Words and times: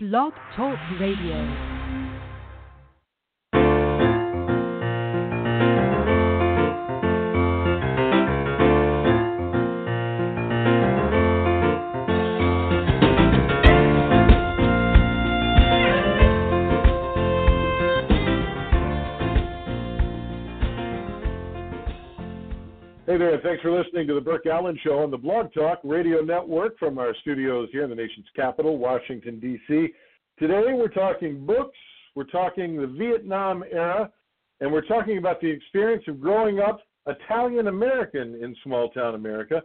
Blog 0.00 0.32
Talk 0.54 0.78
Radio. 1.00 1.77
Hey 23.08 23.16
there, 23.16 23.40
thanks 23.42 23.62
for 23.62 23.70
listening 23.72 24.06
to 24.08 24.14
the 24.14 24.20
Burke 24.20 24.44
Allen 24.44 24.78
Show 24.84 24.98
on 24.98 25.10
the 25.10 25.16
Blog 25.16 25.50
Talk 25.54 25.78
Radio 25.82 26.20
Network 26.20 26.78
from 26.78 26.98
our 26.98 27.14
studios 27.22 27.70
here 27.72 27.84
in 27.84 27.88
the 27.88 27.96
nation's 27.96 28.26
capital, 28.36 28.76
Washington, 28.76 29.40
D.C. 29.40 29.88
Today 30.38 30.74
we're 30.74 30.88
talking 30.88 31.46
books, 31.46 31.78
we're 32.14 32.24
talking 32.24 32.76
the 32.76 32.86
Vietnam 32.86 33.64
era, 33.72 34.10
and 34.60 34.70
we're 34.70 34.86
talking 34.86 35.16
about 35.16 35.40
the 35.40 35.48
experience 35.48 36.04
of 36.06 36.20
growing 36.20 36.60
up 36.60 36.82
Italian 37.06 37.68
American 37.68 38.34
in 38.42 38.54
small 38.62 38.90
town 38.90 39.14
America 39.14 39.62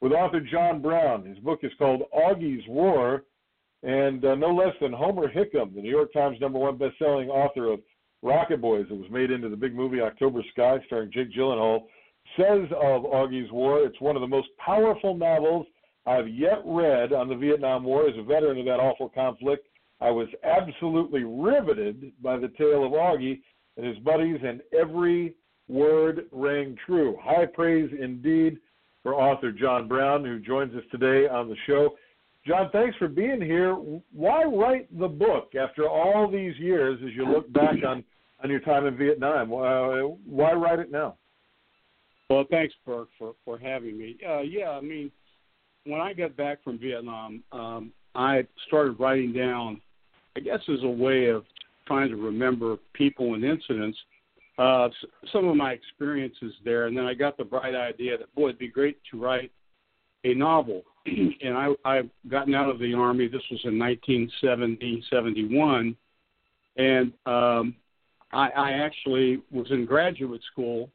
with 0.00 0.12
author 0.12 0.38
John 0.38 0.80
Brown. 0.80 1.26
His 1.26 1.40
book 1.40 1.64
is 1.64 1.72
called 1.76 2.02
Augie's 2.16 2.62
War, 2.68 3.24
and 3.82 4.24
uh, 4.24 4.36
no 4.36 4.54
less 4.54 4.74
than 4.80 4.92
Homer 4.92 5.26
Hickam, 5.26 5.74
the 5.74 5.82
New 5.82 5.90
York 5.90 6.12
Times 6.12 6.38
number 6.40 6.60
one 6.60 6.78
best-selling 6.78 7.28
author 7.28 7.72
of 7.72 7.80
Rocket 8.22 8.60
Boys, 8.60 8.86
that 8.88 8.94
was 8.94 9.10
made 9.10 9.32
into 9.32 9.48
the 9.48 9.56
big 9.56 9.74
movie 9.74 10.00
October 10.00 10.42
Sky 10.52 10.78
starring 10.86 11.10
Jake 11.10 11.32
Gyllenhaal 11.32 11.86
says 12.36 12.68
of 12.72 13.04
Augie's 13.04 13.50
War, 13.52 13.80
it's 13.80 14.00
one 14.00 14.16
of 14.16 14.22
the 14.22 14.28
most 14.28 14.48
powerful 14.64 15.16
novels 15.16 15.66
I've 16.06 16.28
yet 16.28 16.62
read 16.64 17.12
on 17.12 17.28
the 17.28 17.36
Vietnam 17.36 17.84
War. 17.84 18.08
As 18.08 18.14
a 18.18 18.22
veteran 18.22 18.58
of 18.58 18.66
that 18.66 18.80
awful 18.80 19.08
conflict, 19.08 19.66
I 20.00 20.10
was 20.10 20.28
absolutely 20.42 21.24
riveted 21.24 22.12
by 22.22 22.36
the 22.36 22.48
tale 22.58 22.84
of 22.84 22.92
Augie 22.92 23.40
and 23.76 23.86
his 23.86 23.98
buddies, 23.98 24.38
and 24.44 24.60
every 24.78 25.34
word 25.68 26.26
rang 26.30 26.76
true. 26.84 27.16
High 27.22 27.46
praise 27.46 27.90
indeed 27.98 28.58
for 29.02 29.14
author 29.14 29.50
John 29.50 29.88
Brown, 29.88 30.24
who 30.24 30.38
joins 30.38 30.74
us 30.74 30.84
today 30.90 31.28
on 31.28 31.48
the 31.48 31.56
show. 31.66 31.96
John, 32.46 32.68
thanks 32.72 32.96
for 32.98 33.08
being 33.08 33.40
here. 33.40 33.74
Why 34.12 34.44
write 34.44 34.98
the 34.98 35.08
book 35.08 35.52
after 35.54 35.88
all 35.88 36.30
these 36.30 36.56
years 36.58 36.98
as 37.02 37.14
you 37.14 37.26
look 37.26 37.50
back 37.52 37.76
on, 37.86 38.04
on 38.42 38.50
your 38.50 38.60
time 38.60 38.86
in 38.86 38.96
Vietnam? 38.98 39.48
Why 39.48 40.52
write 40.52 40.80
it 40.80 40.90
now? 40.92 41.16
Well, 42.30 42.44
thanks, 42.50 42.74
Burke, 42.86 43.08
for 43.18 43.34
for 43.44 43.58
having 43.58 43.98
me. 43.98 44.16
Uh, 44.26 44.40
yeah, 44.40 44.70
I 44.70 44.80
mean, 44.80 45.10
when 45.84 46.00
I 46.00 46.12
got 46.12 46.36
back 46.36 46.62
from 46.64 46.78
Vietnam, 46.78 47.42
um, 47.52 47.92
I 48.14 48.46
started 48.66 48.98
writing 48.98 49.32
down, 49.32 49.80
I 50.36 50.40
guess, 50.40 50.60
as 50.68 50.82
a 50.82 50.88
way 50.88 51.26
of 51.26 51.44
trying 51.86 52.08
to 52.08 52.16
remember 52.16 52.76
people 52.94 53.34
and 53.34 53.44
incidents, 53.44 53.98
uh, 54.58 54.88
some 55.32 55.48
of 55.48 55.56
my 55.56 55.72
experiences 55.72 56.54
there, 56.64 56.86
and 56.86 56.96
then 56.96 57.04
I 57.04 57.14
got 57.14 57.36
the 57.36 57.44
bright 57.44 57.74
idea 57.74 58.16
that 58.16 58.34
boy, 58.34 58.48
it'd 58.48 58.58
be 58.58 58.68
great 58.68 58.98
to 59.10 59.20
write 59.20 59.50
a 60.24 60.32
novel. 60.34 60.82
and 61.06 61.56
I 61.56 61.74
I've 61.84 62.08
gotten 62.28 62.54
out 62.54 62.70
of 62.70 62.78
the 62.78 62.94
army. 62.94 63.26
This 63.26 63.42
was 63.50 63.60
in 63.64 63.78
1970, 63.78 65.04
71, 65.10 65.96
and 66.76 67.12
um, 67.26 67.74
I, 68.32 68.48
I 68.48 68.72
actually 68.72 69.42
was 69.50 69.70
in 69.70 69.84
graduate 69.84 70.40
school 70.50 70.88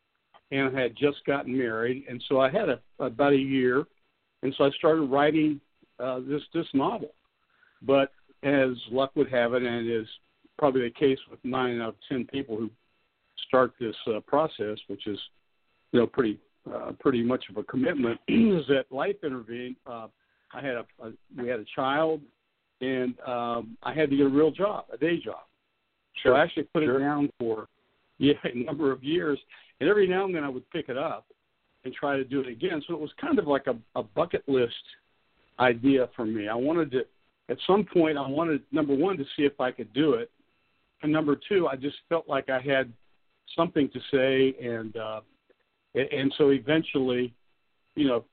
and 0.52 0.76
I 0.76 0.82
had 0.82 0.96
just 0.96 1.24
gotten 1.26 1.58
married, 1.58 2.06
and 2.10 2.24
so 2.28 2.40
I 2.40 2.50
had 2.50 2.70
a, 2.70 2.80
about 3.00 3.34
a 3.34 3.38
year, 3.38 3.86
and 4.44 4.54
so 4.58 4.66
I 4.66 4.72
started 4.72 5.04
writing 5.04 5.60
uh, 6.00 6.20
this 6.28 6.42
this 6.54 6.68
novel. 6.74 7.12
But 7.82 8.12
as 8.44 8.70
luck 8.92 9.12
would 9.16 9.32
have 9.32 9.54
it, 9.54 9.64
and 9.64 9.90
is 9.90 10.08
probably 10.58 10.82
the 10.82 10.92
case 10.92 11.20
with 11.30 11.40
nine 11.44 11.82
out 11.82 11.90
of 11.90 11.96
ten 12.08 12.26
people 12.26 12.58
who 12.58 12.70
start 13.48 13.74
this 13.80 13.96
uh, 14.08 14.20
process, 14.22 14.78
which 14.88 15.08
is 15.08 15.20
you 15.92 16.00
know 16.00 16.08
pretty 16.08 16.40
uh, 16.74 16.92
pretty 17.00 17.24
much 17.24 17.46
of 17.50 17.58
a 17.58 17.64
commitment, 17.64 18.20
is 18.28 18.66
that 18.68 18.86
life 18.92 19.16
intervened. 19.24 19.76
Uh, 19.86 20.08
I 20.54 20.62
had 20.62 20.76
a, 20.76 20.86
a 21.04 21.12
we 21.38 21.48
had 21.48 21.60
a 21.60 21.66
child, 21.76 22.22
and 22.82 23.14
um, 23.26 23.78
I 23.84 23.94
had 23.94 24.10
to 24.10 24.18
get 24.18 24.26
a 24.26 24.30
real 24.30 24.52
job, 24.52 24.86
a 24.92 24.98
day 24.98 25.18
job. 25.20 25.44
Sure. 26.22 26.34
So 26.34 26.38
I 26.38 26.44
actually 26.44 26.64
put 26.64 26.84
sure. 26.84 26.98
it 26.98 27.00
down 27.00 27.30
for 27.40 27.68
yeah 28.18 28.34
a 28.44 28.58
number 28.58 28.92
of 28.92 29.04
years, 29.04 29.40
and 29.80 29.90
every 29.90 30.08
now 30.08 30.26
and 30.26 30.36
then 30.36 30.44
I 30.44 30.50
would 30.50 30.70
pick 30.72 30.90
it 30.90 30.98
up 30.98 31.28
and 31.86 31.94
try 31.94 32.18
to 32.18 32.24
do 32.24 32.42
it 32.42 32.48
again. 32.48 32.82
So 32.88 32.94
it 32.94 33.00
was 33.00 33.12
kind 33.20 33.40
of 33.40 33.48
like 33.48 33.68
a, 33.68 33.78
a 33.98 34.04
bucket 34.04 34.44
list 34.48 34.74
idea 35.60 36.10
for 36.16 36.26
me. 36.26 36.48
I 36.48 36.56
wanted 36.56 36.92
to, 36.92 37.02
at 37.50 37.58
some 37.66 37.86
point, 37.86 38.18
I 38.18 38.28
wanted 38.28 38.62
number 38.72 38.96
one 38.96 39.18
to 39.18 39.24
see 39.36 39.44
if 39.44 39.60
I 39.60 39.72
could 39.72 39.92
do 39.94 40.14
it, 40.14 40.30
and 41.02 41.12
number 41.12 41.40
two, 41.48 41.68
I 41.68 41.76
just 41.76 41.96
felt 42.10 42.28
like 42.28 42.50
I 42.50 42.60
had 42.60 42.92
something 43.56 43.90
to 43.90 44.00
say, 44.12 44.56
and 44.62 44.96
uh, 44.98 45.22
and 45.96 46.34
so 46.38 46.50
eventually, 46.50 47.34
you 47.96 48.08
know, 48.08 48.26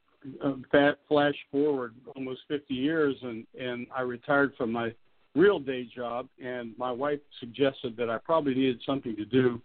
uh, 0.45 0.93
flash 1.09 1.35
forward 1.51 1.95
almost 2.15 2.41
50 2.49 2.75
years, 2.75 3.15
and 3.23 3.47
and 3.59 3.87
I 3.97 4.03
retired 4.03 4.53
from 4.59 4.73
my 4.73 4.93
real 5.35 5.59
day 5.59 5.89
job, 5.95 6.29
and 6.43 6.77
my 6.77 6.91
wife 6.91 7.21
suggested 7.41 7.97
that 7.97 8.11
I 8.11 8.19
probably 8.19 8.55
needed 8.55 8.81
something 8.85 9.17
to 9.17 9.25
do 9.25 9.63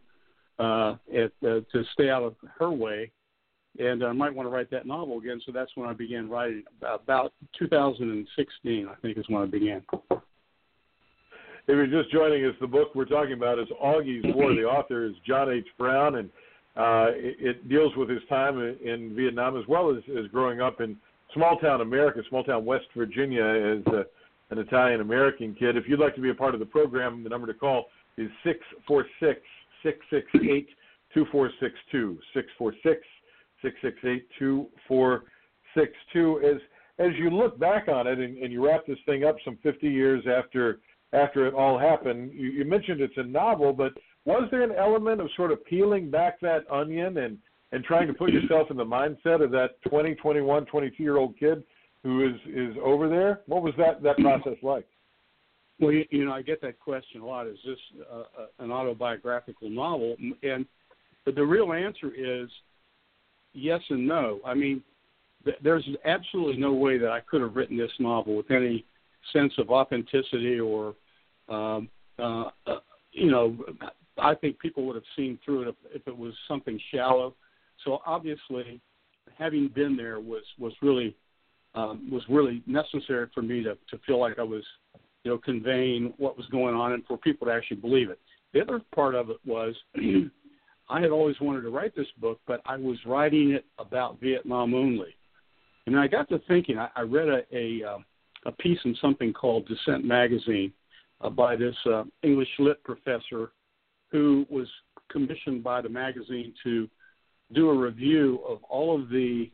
uh, 0.62 0.96
at, 1.14 1.32
uh, 1.44 1.62
to 1.72 1.84
stay 1.94 2.10
out 2.10 2.24
of 2.24 2.36
her 2.60 2.72
way. 2.72 3.12
And 3.80 4.04
I 4.04 4.12
might 4.12 4.36
want 4.36 4.48
to 4.48 4.52
write 4.52 4.70
that 4.72 4.86
novel 4.86 5.18
again. 5.18 5.42
So 5.46 5.52
that's 5.52 5.72
when 5.76 5.90
I 5.90 5.94
began 5.94 6.30
writing. 6.30 6.64
About 6.82 7.34
2016, 7.58 8.88
I 8.88 8.96
think, 9.02 9.18
is 9.18 9.26
when 9.30 9.42
I 9.42 9.46
began. 9.46 9.82
If 10.12 10.20
you're 11.68 11.88
just 11.88 12.12
joining 12.12 12.46
us, 12.46 12.54
the 12.60 12.68
book 12.68 12.90
we're 12.94 13.06
talking 13.06 13.34
about 13.34 13.60
is 13.60 13.68
Augie's 13.82 14.26
War. 14.36 14.54
The 14.54 14.64
author 14.64 15.06
is 15.06 15.14
John 15.26 15.50
H. 15.50 15.68
Brown, 15.78 16.16
and 16.16 16.30
uh, 16.76 17.12
it, 17.16 17.36
it 17.40 17.70
deals 17.70 17.94
with 17.96 18.10
his 18.10 18.22
time 18.28 18.60
in, 18.60 18.76
in 18.84 19.16
Vietnam 19.16 19.58
as 19.58 19.64
well 19.68 19.90
as, 19.90 20.04
as 20.20 20.28
growing 20.32 20.60
up 20.60 20.82
in 20.82 20.98
small 21.34 21.58
town 21.58 21.82
America, 21.82 22.22
small 22.28 22.44
town 22.44 22.66
West 22.66 22.86
Virginia, 22.96 23.44
as 23.44 23.94
a, 23.94 24.06
an 24.50 24.58
Italian 24.58 25.00
American 25.00 25.56
kid. 25.56 25.78
If 25.78 25.88
you'd 25.88 26.00
like 26.00 26.16
to 26.16 26.22
be 26.22 26.30
a 26.30 26.36
part 26.36 26.54
of 26.54 26.60
the 26.60 26.66
program, 26.66 27.24
the 27.24 27.30
number 27.30 27.48
to 27.48 27.54
call 27.54 27.86
is 28.18 28.30
six 28.44 28.60
four 28.86 29.06
six 29.20 29.40
668 29.84 30.68
2462. 31.14 32.20
646 32.34 33.02
668 33.62 34.28
2462. 34.40 36.42
As 36.44 36.58
as 37.00 37.12
you 37.18 37.30
look 37.30 37.58
back 37.60 37.88
on 37.88 38.06
it 38.06 38.20
and, 38.20 38.38
and 38.38 38.52
you 38.52 38.66
wrap 38.66 38.86
this 38.86 38.98
thing 39.06 39.24
up 39.24 39.36
some 39.44 39.58
50 39.64 39.88
years 39.88 40.24
after 40.28 40.80
after 41.14 41.48
it 41.48 41.54
all 41.54 41.78
happened, 41.78 42.32
you, 42.34 42.52
you 42.52 42.64
mentioned 42.64 43.02
it's 43.02 43.18
a 43.18 43.24
novel, 43.24 43.74
but 43.74 43.94
was 44.26 44.48
there 44.52 44.64
an 44.64 44.74
element 44.78 45.20
of 45.20 45.28
sort 45.36 45.52
of 45.52 45.64
peeling 45.66 46.10
back 46.10 46.40
that 46.42 46.70
onion 46.72 47.18
and 47.18 47.38
and 47.74 47.84
trying 47.84 48.08
to 48.08 48.14
put 48.14 48.32
yourself 48.32 48.70
in 48.70 48.78
the 48.78 48.86
mindset 48.86 49.42
of 49.42 49.52
that 49.52 49.82
20, 49.88 50.16
21, 50.16 50.66
22 50.66 51.04
year 51.04 51.18
old 51.18 51.38
kid 51.38 51.64
who 52.04 52.28
is 52.28 52.36
is 52.48 52.76
over 52.84 53.10
there? 53.10 53.42
What 53.46 53.64
was 53.64 53.74
that 53.78 54.04
that 54.04 54.18
process 54.18 54.58
like? 54.62 54.88
Well, 55.82 55.92
you, 55.92 56.06
you 56.12 56.26
know, 56.26 56.32
I 56.32 56.44
get 56.44 56.62
that 56.62 56.80
question 56.80 57.22
a 57.22 57.26
lot. 57.26 57.48
Is 57.48 57.58
this 57.66 57.80
uh, 58.10 58.24
an 58.60 58.72
autobiographical 58.72 59.70
novel? 59.70 60.16
And 60.44 60.66
but 61.26 61.36
the 61.36 61.44
real 61.44 61.74
answer 61.74 62.12
is 62.16 62.50
yes 63.54 63.82
and 63.90 64.08
no. 64.08 64.40
I 64.46 64.54
mean, 64.54 64.84
th- 65.44 65.58
there's 65.64 65.88
absolutely 66.06 66.58
no 66.58 66.72
way 66.74 67.00
that 67.00 67.10
I 67.10 67.20
could 67.22 67.42
have 67.42 67.56
written 67.56 67.78
this 67.78 67.92
novel 68.00 68.38
with 68.38 68.52
any 68.52 68.86
sense 69.34 69.54
of 69.58 69.70
authenticity 69.70 70.60
or, 70.60 70.96
um, 71.50 71.90
uh, 72.20 72.50
uh, 72.68 72.80
you 73.12 73.32
know, 73.32 73.58
I 74.18 74.36
think 74.36 74.60
people 74.60 74.86
would 74.86 74.96
have 74.96 75.04
seen 75.16 75.40
through 75.44 75.64
it 75.64 75.68
if, 75.70 75.76
if 75.96 76.08
it 76.08 76.18
was 76.18 76.34
something 76.48 76.80
shallow. 76.94 77.36
So 77.84 78.02
obviously, 78.06 78.80
having 79.38 79.68
been 79.74 79.98
there 79.98 80.20
was 80.20 80.44
was 80.60 80.74
really 80.84 81.16
um, 81.74 82.10
was 82.12 82.22
really 82.30 82.62
necessary 82.68 83.28
for 83.34 83.42
me 83.42 83.64
to 83.64 83.76
to 83.90 84.00
feel 84.06 84.20
like 84.20 84.38
I 84.38 84.44
was 84.44 84.64
you 85.24 85.32
know, 85.32 85.38
conveying 85.38 86.14
what 86.18 86.38
was 86.38 86.46
going 86.48 86.76
on 86.76 86.94
and 86.94 87.06
for 87.06 87.18
people 87.18 87.48
to 87.48 87.54
actually 87.54 87.78
believe 87.78 88.10
it. 88.10 88.20
The 88.54 88.62
other 88.62 88.82
part 88.94 89.16
of 89.16 89.30
it 89.30 89.38
was 89.46 89.76
I 90.90 91.00
had 91.00 91.12
always 91.12 91.40
wanted 91.40 91.62
to 91.62 91.70
write 91.70 91.96
this 91.96 92.08
book, 92.18 92.40
but 92.48 92.62
I 92.66 92.76
was 92.76 92.98
writing 93.06 93.52
it 93.52 93.66
about 93.80 94.20
Vietnam 94.20 94.74
only. 94.74 95.16
And 95.86 95.98
I 95.98 96.08
got 96.08 96.28
to 96.30 96.40
thinking, 96.48 96.78
I, 96.78 96.90
I 96.96 97.02
read 97.02 97.28
a, 97.30 97.42
a, 97.54 97.84
uh, 97.84 97.98
a 98.46 98.52
piece 98.52 98.80
in 98.84 98.96
something 99.02 99.32
called 99.32 99.68
Dissent 99.68 100.04
Magazine 100.04 100.74
uh, 101.22 101.30
by 101.30 101.56
this 101.56 101.76
uh, 101.86 102.04
English 102.24 102.50
lit 102.60 102.84
professor 102.84 103.52
who 104.12 104.46
was 104.50 104.68
commissioned 105.10 105.64
by 105.64 105.82
the 105.82 105.90
magazine 105.90 106.54
to 106.64 106.90
do 107.54 107.70
a 107.70 107.78
review 107.78 108.40
of 108.48 108.64
all 108.64 109.00
of 109.00 109.10
the 109.10 109.50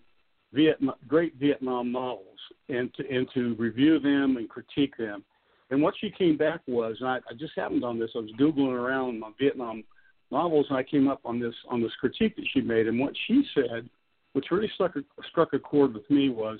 Vietnam, 0.53 0.95
great 1.07 1.35
Vietnam 1.35 1.91
novels 1.91 2.39
and 2.69 2.93
to, 2.95 3.03
and 3.09 3.27
to 3.33 3.55
review 3.55 3.99
them 3.99 4.37
and 4.37 4.49
critique 4.49 4.95
them. 4.97 5.23
And 5.69 5.81
what 5.81 5.95
she 5.99 6.09
came 6.09 6.37
back 6.37 6.61
was, 6.67 6.97
and 6.99 7.09
I, 7.09 7.17
I 7.29 7.33
just 7.37 7.53
happened 7.55 7.83
on 7.83 7.99
this. 7.99 8.11
I 8.15 8.19
was 8.19 8.31
googling 8.39 8.71
around 8.71 9.19
my 9.19 9.31
Vietnam 9.39 9.83
novels, 10.31 10.67
and 10.69 10.77
I 10.77 10.83
came 10.83 11.07
up 11.07 11.19
on 11.25 11.39
this 11.39 11.55
on 11.69 11.81
this 11.81 11.91
critique 11.99 12.35
that 12.35 12.45
she 12.53 12.61
made. 12.61 12.87
And 12.87 12.99
what 12.99 13.13
she 13.27 13.43
said, 13.53 13.89
which 14.33 14.51
really 14.51 14.71
struck 14.75 14.95
a, 14.95 15.01
struck 15.29 15.53
a 15.53 15.59
chord 15.59 15.93
with 15.93 16.09
me, 16.09 16.29
was 16.29 16.59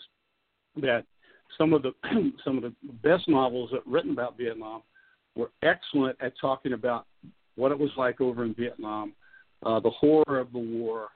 that 0.81 1.05
some 1.57 1.73
of 1.73 1.83
the 1.83 1.93
some 2.43 2.57
of 2.57 2.63
the 2.63 2.73
best 3.03 3.27
novels 3.29 3.69
that 3.71 3.85
written 3.85 4.11
about 4.11 4.37
Vietnam 4.37 4.81
were 5.35 5.51
excellent 5.63 6.17
at 6.19 6.33
talking 6.39 6.73
about 6.73 7.05
what 7.55 7.71
it 7.71 7.79
was 7.79 7.91
like 7.97 8.19
over 8.21 8.43
in 8.43 8.53
Vietnam, 8.53 9.13
uh, 9.65 9.79
the 9.79 9.89
horror 9.89 10.39
of 10.39 10.51
the 10.51 10.59
war, 10.59 11.07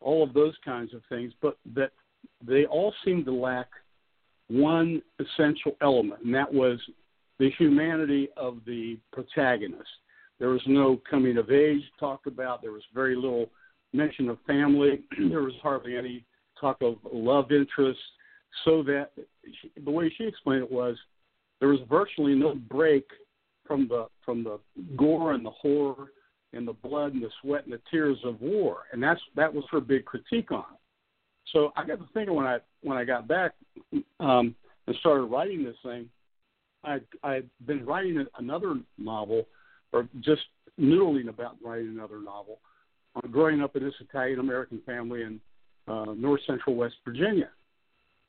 all 0.00 0.22
of 0.22 0.34
those 0.34 0.54
kinds 0.64 0.92
of 0.94 1.02
things, 1.08 1.32
but 1.40 1.56
that 1.74 1.92
they 2.46 2.66
all 2.66 2.92
seemed 3.04 3.24
to 3.26 3.32
lack 3.32 3.68
one 4.48 5.02
essential 5.18 5.76
element, 5.82 6.22
and 6.24 6.34
that 6.34 6.52
was 6.52 6.78
the 7.38 7.50
humanity 7.58 8.28
of 8.36 8.58
the 8.66 8.98
protagonist. 9.12 9.88
There 10.38 10.50
was 10.50 10.62
no 10.66 11.00
coming 11.08 11.36
of 11.36 11.50
age 11.50 11.82
talked 11.98 12.26
about. 12.26 12.62
There 12.62 12.72
was 12.72 12.82
very 12.94 13.14
little 13.14 13.50
mention 13.92 14.28
of 14.28 14.38
family. 14.46 15.02
there 15.30 15.42
was 15.42 15.54
hardly 15.62 15.96
any 15.96 16.24
talk 16.60 16.78
of 16.80 16.96
love 17.12 17.52
interest. 17.52 18.00
So 18.64 18.82
that 18.84 19.10
she, 19.60 19.70
the 19.84 19.90
way 19.90 20.12
she 20.16 20.24
explained 20.24 20.62
it 20.62 20.72
was 20.72 20.96
there 21.60 21.68
was 21.68 21.80
virtually 21.88 22.34
no 22.34 22.54
break 22.54 23.04
from 23.66 23.88
the 23.88 24.06
from 24.24 24.42
the 24.42 24.58
gore 24.96 25.32
and 25.32 25.44
the 25.44 25.50
horror 25.50 26.12
and 26.52 26.66
the 26.66 26.72
blood 26.72 27.12
and 27.12 27.22
the 27.22 27.30
sweat 27.42 27.64
and 27.64 27.72
the 27.72 27.80
tears 27.90 28.18
of 28.24 28.40
war, 28.40 28.84
and 28.92 29.02
that's 29.02 29.20
that 29.36 29.52
was 29.52 29.64
her 29.70 29.80
big 29.80 30.04
critique 30.06 30.50
on 30.50 30.60
it. 30.60 30.80
So 31.52 31.72
I 31.76 31.84
got 31.84 31.98
to 31.98 32.06
thinking 32.14 32.34
when 32.34 32.46
I 32.46 32.58
when 32.82 32.96
I 32.96 33.04
got 33.04 33.28
back 33.28 33.52
um, 34.20 34.54
and 34.86 34.96
started 35.00 35.24
writing 35.24 35.62
this 35.62 35.76
thing, 35.82 36.08
I 36.84 37.00
I'd 37.22 37.48
been 37.66 37.84
writing 37.84 38.24
another 38.38 38.76
novel, 38.96 39.46
or 39.92 40.08
just 40.20 40.42
noodling 40.78 41.28
about 41.28 41.56
writing 41.62 41.88
another 41.88 42.20
novel, 42.20 42.60
on 43.14 43.30
growing 43.30 43.62
up 43.62 43.76
in 43.76 43.82
this 43.82 43.94
Italian 44.00 44.40
American 44.40 44.80
family 44.86 45.22
in 45.22 45.40
uh, 45.86 46.14
North 46.16 46.40
Central 46.46 46.76
West 46.76 46.96
Virginia, 47.04 47.50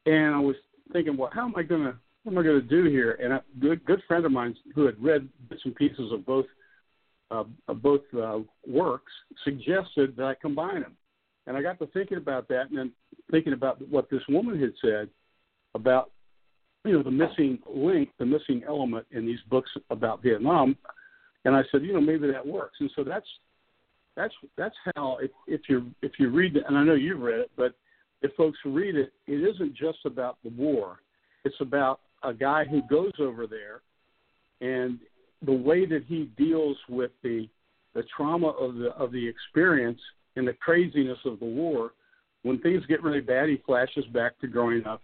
and 0.05 0.33
I 0.35 0.39
was 0.39 0.55
thinking, 0.91 1.17
well, 1.17 1.29
how 1.33 1.45
am 1.45 1.53
I 1.55 1.63
gonna 1.63 1.99
what 2.23 2.33
am 2.33 2.37
I 2.39 2.43
going 2.43 2.61
to 2.61 2.67
do 2.67 2.89
here? 2.89 3.17
And 3.21 3.33
a 3.33 3.43
good 3.59 3.83
good 3.85 4.01
friend 4.07 4.25
of 4.25 4.31
mine 4.31 4.55
who 4.75 4.85
had 4.85 5.01
read 5.01 5.27
bits 5.49 5.61
and 5.65 5.75
pieces 5.75 6.11
of 6.11 6.25
both 6.25 6.45
uh, 7.31 7.43
of 7.67 7.81
both 7.81 8.01
uh, 8.19 8.39
works 8.67 9.11
suggested 9.43 10.15
that 10.17 10.25
I 10.25 10.35
combine 10.41 10.81
them. 10.81 10.95
And 11.47 11.55
I 11.55 11.61
got 11.61 11.79
to 11.79 11.87
thinking 11.87 12.17
about 12.17 12.47
that, 12.49 12.69
and 12.69 12.77
then 12.77 12.91
thinking 13.31 13.53
about 13.53 13.81
what 13.87 14.09
this 14.09 14.21
woman 14.29 14.59
had 14.59 14.73
said 14.81 15.09
about 15.75 16.11
you 16.85 16.93
know 16.93 17.03
the 17.03 17.11
missing 17.11 17.59
link, 17.67 18.09
the 18.19 18.25
missing 18.25 18.63
element 18.67 19.05
in 19.11 19.25
these 19.25 19.39
books 19.49 19.69
about 19.89 20.23
Vietnam. 20.23 20.77
And 21.45 21.55
I 21.55 21.61
said, 21.71 21.83
you 21.83 21.93
know, 21.93 22.01
maybe 22.01 22.29
that 22.31 22.45
works. 22.45 22.77
And 22.79 22.91
so 22.95 23.03
that's 23.03 23.27
that's 24.15 24.33
that's 24.57 24.75
how 24.95 25.17
if, 25.21 25.31
if 25.47 25.61
you 25.69 25.91
if 26.01 26.13
you 26.19 26.29
read 26.29 26.55
it, 26.55 26.63
and 26.67 26.77
I 26.77 26.83
know 26.83 26.95
you've 26.95 27.21
read 27.21 27.39
it, 27.39 27.51
but 27.55 27.73
if 28.21 28.33
folks 28.35 28.57
read 28.65 28.95
it, 28.95 29.13
it 29.27 29.55
isn't 29.55 29.75
just 29.75 29.99
about 30.05 30.37
the 30.43 30.49
war. 30.49 30.99
It's 31.45 31.55
about 31.61 32.01
a 32.23 32.33
guy 32.33 32.65
who 32.65 32.81
goes 32.89 33.13
over 33.19 33.47
there 33.47 33.81
and 34.61 34.99
the 35.45 35.53
way 35.53 35.85
that 35.85 36.03
he 36.07 36.29
deals 36.37 36.77
with 36.89 37.11
the 37.23 37.47
the 37.93 38.03
trauma 38.15 38.49
of 38.49 38.75
the 38.75 38.89
of 38.89 39.11
the 39.11 39.27
experience 39.27 39.99
and 40.35 40.47
the 40.47 40.53
craziness 40.53 41.17
of 41.25 41.39
the 41.39 41.45
war 41.45 41.91
when 42.43 42.59
things 42.59 42.85
get 42.87 43.03
really 43.03 43.21
bad 43.21 43.49
he 43.49 43.61
flashes 43.65 44.05
back 44.13 44.37
to 44.39 44.47
growing 44.47 44.85
up 44.85 45.01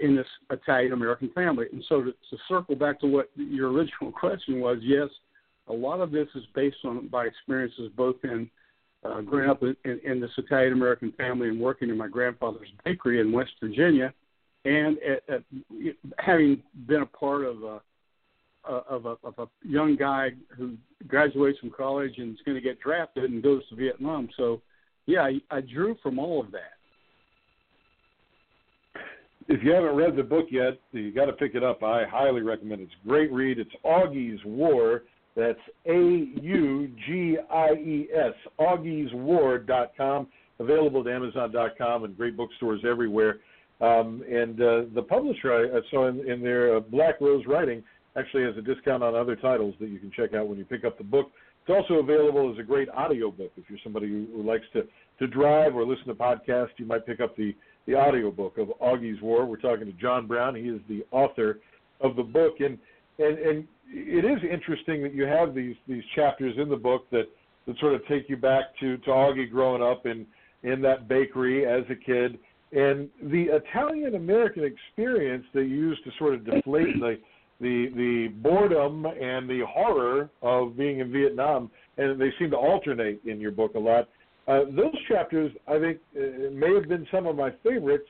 in 0.00 0.16
this 0.16 0.26
Italian 0.50 0.92
American 0.92 1.30
family 1.30 1.66
and 1.72 1.84
so 1.88 2.02
to, 2.02 2.12
to 2.12 2.36
circle 2.48 2.74
back 2.74 3.00
to 3.00 3.06
what 3.06 3.30
your 3.36 3.70
original 3.70 4.12
question 4.20 4.60
was 4.60 4.78
yes 4.82 5.08
a 5.68 5.72
lot 5.72 6.00
of 6.00 6.10
this 6.10 6.28
is 6.34 6.44
based 6.54 6.78
on 6.84 7.08
by 7.08 7.24
experiences 7.26 7.90
both 7.96 8.16
in 8.24 8.48
uh, 9.04 9.20
growing 9.20 9.48
up 9.48 9.62
in, 9.62 9.76
in, 9.84 10.00
in 10.04 10.20
this 10.20 10.30
Italian 10.36 10.72
American 10.72 11.12
family 11.12 11.48
and 11.48 11.60
working 11.60 11.88
in 11.88 11.96
my 11.96 12.08
grandfather's 12.08 12.68
bakery 12.84 13.20
in 13.20 13.30
West 13.30 13.52
Virginia 13.60 14.12
and 14.64 14.98
at, 14.98 15.34
at, 15.34 15.42
having 16.18 16.62
been 16.86 17.02
a 17.02 17.06
part 17.06 17.44
of 17.44 17.62
a 17.62 17.80
of 18.64 19.06
a 19.06 19.16
of 19.24 19.34
a 19.38 19.46
young 19.62 19.96
guy 19.96 20.30
who 20.56 20.74
graduates 21.06 21.58
from 21.58 21.70
college 21.70 22.14
and 22.18 22.34
is 22.34 22.40
going 22.44 22.56
to 22.56 22.60
get 22.60 22.80
drafted 22.80 23.30
and 23.30 23.42
goes 23.42 23.66
to 23.68 23.76
Vietnam. 23.76 24.28
So, 24.36 24.60
yeah, 25.06 25.22
I, 25.22 25.40
I 25.50 25.60
drew 25.60 25.96
from 26.02 26.18
all 26.18 26.40
of 26.40 26.50
that. 26.52 26.77
If 29.48 29.64
you 29.64 29.72
haven't 29.72 29.96
read 29.96 30.14
the 30.14 30.22
book 30.22 30.46
yet, 30.50 30.78
you 30.92 31.10
got 31.10 31.24
to 31.24 31.32
pick 31.32 31.54
it 31.54 31.64
up. 31.64 31.82
I 31.82 32.04
highly 32.04 32.42
recommend 32.42 32.82
it. 32.82 32.84
It's 32.84 32.92
a 33.02 33.08
great 33.08 33.32
read. 33.32 33.58
It's 33.58 33.70
Augie's 33.82 34.38
War. 34.44 35.04
That's 35.34 35.58
A 35.86 36.26
U 36.42 36.90
G 37.06 37.38
I 37.50 37.72
E 37.72 38.08
S. 38.14 38.34
Augie'sWar.com. 38.60 40.26
Available 40.58 41.00
at 41.00 41.06
Amazon.com 41.06 42.04
and 42.04 42.16
great 42.16 42.36
bookstores 42.36 42.82
everywhere. 42.86 43.38
Um, 43.80 44.22
and 44.28 44.60
uh, 44.60 44.82
the 44.94 45.02
publisher, 45.08 45.72
I, 45.74 45.90
saw 45.90 46.08
in, 46.08 46.28
in 46.28 46.42
their 46.42 46.76
uh, 46.76 46.80
Black 46.80 47.20
Rose 47.20 47.44
Writing, 47.46 47.82
actually 48.16 48.42
has 48.42 48.56
a 48.58 48.62
discount 48.62 49.02
on 49.02 49.14
other 49.14 49.36
titles 49.36 49.74
that 49.80 49.88
you 49.88 49.98
can 49.98 50.10
check 50.10 50.34
out 50.34 50.46
when 50.48 50.58
you 50.58 50.64
pick 50.64 50.84
up 50.84 50.98
the 50.98 51.04
book. 51.04 51.30
It's 51.66 51.74
also 51.74 52.00
available 52.00 52.52
as 52.52 52.58
a 52.58 52.62
great 52.62 52.88
audio 52.90 53.30
book. 53.30 53.52
If 53.56 53.64
you're 53.68 53.78
somebody 53.84 54.08
who, 54.08 54.26
who 54.34 54.42
likes 54.42 54.64
to, 54.72 54.82
to 55.20 55.26
drive 55.26 55.76
or 55.76 55.86
listen 55.86 56.06
to 56.06 56.14
podcasts, 56.14 56.70
you 56.78 56.86
might 56.86 57.06
pick 57.06 57.20
up 57.20 57.36
the, 57.36 57.54
the 57.88 57.94
audio 57.94 58.30
book 58.30 58.58
of 58.58 58.68
Augie's 58.80 59.20
War. 59.20 59.46
We're 59.46 59.56
talking 59.56 59.86
to 59.86 59.92
John 59.92 60.26
Brown. 60.26 60.54
He 60.54 60.68
is 60.68 60.80
the 60.88 61.04
author 61.10 61.58
of 62.00 62.14
the 62.14 62.22
book. 62.22 62.60
And, 62.60 62.78
and, 63.18 63.38
and 63.38 63.68
it 63.90 64.24
is 64.24 64.38
interesting 64.48 65.02
that 65.02 65.14
you 65.14 65.24
have 65.24 65.54
these, 65.54 65.74
these 65.88 66.04
chapters 66.14 66.54
in 66.56 66.68
the 66.68 66.76
book 66.76 67.06
that, 67.10 67.24
that 67.66 67.78
sort 67.80 67.94
of 67.94 68.06
take 68.06 68.28
you 68.28 68.36
back 68.36 68.64
to, 68.78 68.98
to 68.98 69.10
Augie 69.10 69.50
growing 69.50 69.82
up 69.82 70.06
in, 70.06 70.26
in 70.62 70.80
that 70.82 71.08
bakery 71.08 71.66
as 71.66 71.82
a 71.90 71.96
kid 71.96 72.38
and 72.72 73.08
the 73.22 73.46
Italian 73.50 74.14
American 74.14 74.64
experience 74.64 75.44
they 75.54 75.62
use 75.62 75.98
to 76.04 76.10
sort 76.18 76.34
of 76.34 76.44
deflate 76.44 77.00
the 77.00 77.16
the 77.60 77.88
the 77.96 78.28
boredom 78.42 79.06
and 79.06 79.48
the 79.48 79.62
horror 79.68 80.30
of 80.42 80.76
being 80.76 81.00
in 81.00 81.10
Vietnam, 81.10 81.70
and 81.96 82.20
they 82.20 82.30
seem 82.38 82.50
to 82.50 82.56
alternate 82.56 83.20
in 83.24 83.40
your 83.40 83.50
book 83.50 83.74
a 83.74 83.78
lot. 83.78 84.08
Uh, 84.48 84.64
those 84.74 84.94
chapters, 85.06 85.52
I 85.68 85.78
think, 85.78 85.98
uh, 86.16 86.50
may 86.50 86.74
have 86.74 86.88
been 86.88 87.06
some 87.12 87.26
of 87.26 87.36
my 87.36 87.50
favorites 87.62 88.08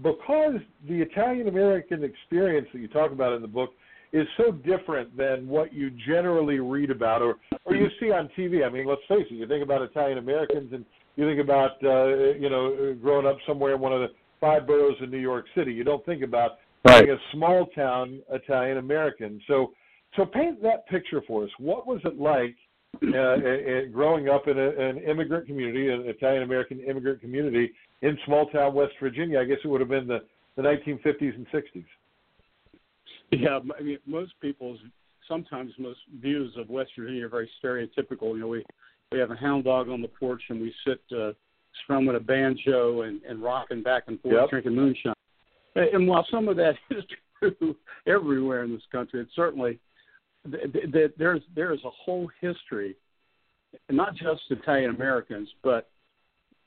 because 0.00 0.54
the 0.88 1.02
Italian 1.02 1.48
American 1.48 2.04
experience 2.04 2.68
that 2.72 2.78
you 2.78 2.88
talk 2.88 3.10
about 3.10 3.32
in 3.32 3.42
the 3.42 3.48
book 3.48 3.70
is 4.12 4.26
so 4.36 4.52
different 4.52 5.16
than 5.16 5.48
what 5.48 5.72
you 5.72 5.90
generally 6.06 6.60
read 6.60 6.90
about 6.90 7.22
or 7.22 7.36
or 7.64 7.74
you 7.74 7.88
see 8.00 8.10
on 8.10 8.28
TV. 8.36 8.64
I 8.64 8.70
mean, 8.70 8.86
let's 8.86 9.02
face 9.08 9.26
it, 9.30 9.34
you 9.34 9.46
think 9.46 9.62
about 9.62 9.82
Italian 9.82 10.18
Americans 10.18 10.72
and 10.72 10.84
you 11.16 11.28
think 11.28 11.40
about 11.40 11.72
uh, 11.84 12.34
you 12.38 12.48
know 12.48 12.96
growing 13.00 13.26
up 13.26 13.36
somewhere 13.46 13.74
in 13.74 13.80
one 13.80 13.92
of 13.92 14.00
the 14.00 14.08
five 14.40 14.66
boroughs 14.66 14.96
in 15.00 15.10
New 15.10 15.18
York 15.18 15.46
City. 15.56 15.72
You 15.72 15.84
don't 15.84 16.04
think 16.06 16.22
about 16.22 16.52
right. 16.86 17.04
being 17.04 17.16
a 17.16 17.20
small 17.36 17.66
town 17.66 18.20
Italian 18.30 18.78
American. 18.78 19.40
So 19.46 19.72
so 20.16 20.24
paint 20.24 20.62
that 20.62 20.88
picture 20.88 21.22
for 21.26 21.44
us. 21.44 21.50
What 21.58 21.86
was 21.86 22.00
it 22.04 22.18
like 22.18 22.56
uh, 22.96 23.36
growing 23.92 24.28
up 24.28 24.48
in 24.48 24.58
a, 24.58 24.68
an 24.70 24.98
immigrant 24.98 25.46
community, 25.46 25.90
an 25.90 26.02
Italian 26.06 26.42
American 26.42 26.80
immigrant 26.80 27.20
community 27.20 27.72
in 28.02 28.18
small 28.26 28.46
town 28.46 28.74
West 28.74 28.92
Virginia? 29.00 29.40
I 29.40 29.44
guess 29.44 29.58
it 29.64 29.68
would 29.68 29.80
have 29.80 29.90
been 29.90 30.06
the, 30.06 30.20
the 30.56 30.62
1950s 30.62 31.34
and 31.34 31.46
60s. 31.48 31.84
Yeah, 33.32 33.60
I 33.78 33.82
mean, 33.82 33.98
most 34.06 34.32
people's 34.40 34.78
sometimes 35.28 35.72
most 35.78 36.00
views 36.20 36.52
of 36.58 36.68
West 36.68 36.90
Virginia 36.98 37.26
are 37.26 37.28
very 37.28 37.50
stereotypical. 37.62 38.34
You 38.34 38.40
know, 38.40 38.48
we 38.48 38.64
we 39.12 39.18
have 39.18 39.30
a 39.30 39.36
hound 39.36 39.64
dog 39.64 39.88
on 39.88 40.02
the 40.02 40.08
porch 40.08 40.42
and 40.50 40.60
we 40.60 40.74
sit 40.86 41.00
uh, 41.16 41.32
strumming 41.82 42.14
a 42.14 42.20
banjo 42.20 43.02
and, 43.02 43.20
and 43.22 43.42
rocking 43.42 43.82
back 43.82 44.04
and 44.06 44.20
forth, 44.20 44.34
yep. 44.34 44.50
drinking 44.50 44.74
moonshine. 44.74 45.14
And 45.74 46.06
while 46.06 46.26
some 46.30 46.48
of 46.48 46.56
that 46.56 46.74
is 46.90 47.04
true 47.38 47.76
everywhere 48.06 48.64
in 48.64 48.72
this 48.72 48.82
country, 48.92 49.20
it's 49.20 49.34
certainly 49.34 49.78
that 50.44 51.12
there's 51.18 51.42
there 51.54 51.72
is 51.72 51.80
a 51.84 51.90
whole 51.90 52.28
history, 52.40 52.96
not 53.90 54.14
just 54.14 54.42
Italian 54.50 54.94
Americans, 54.94 55.48
but 55.62 55.90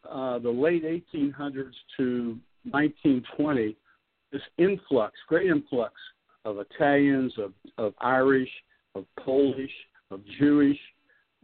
uh, 0.10 0.40
the 0.40 0.50
late 0.50 0.84
1800s 0.84 1.74
to 1.98 2.38
1920, 2.70 3.76
this 4.32 4.42
influx, 4.58 5.14
great 5.28 5.48
influx 5.48 5.94
of 6.46 6.58
Italians, 6.60 7.34
of, 7.38 7.54
of 7.78 7.94
Irish, 8.00 8.50
of 8.96 9.06
Polish, 9.20 9.72
of 10.12 10.22
Jewish, 10.40 10.78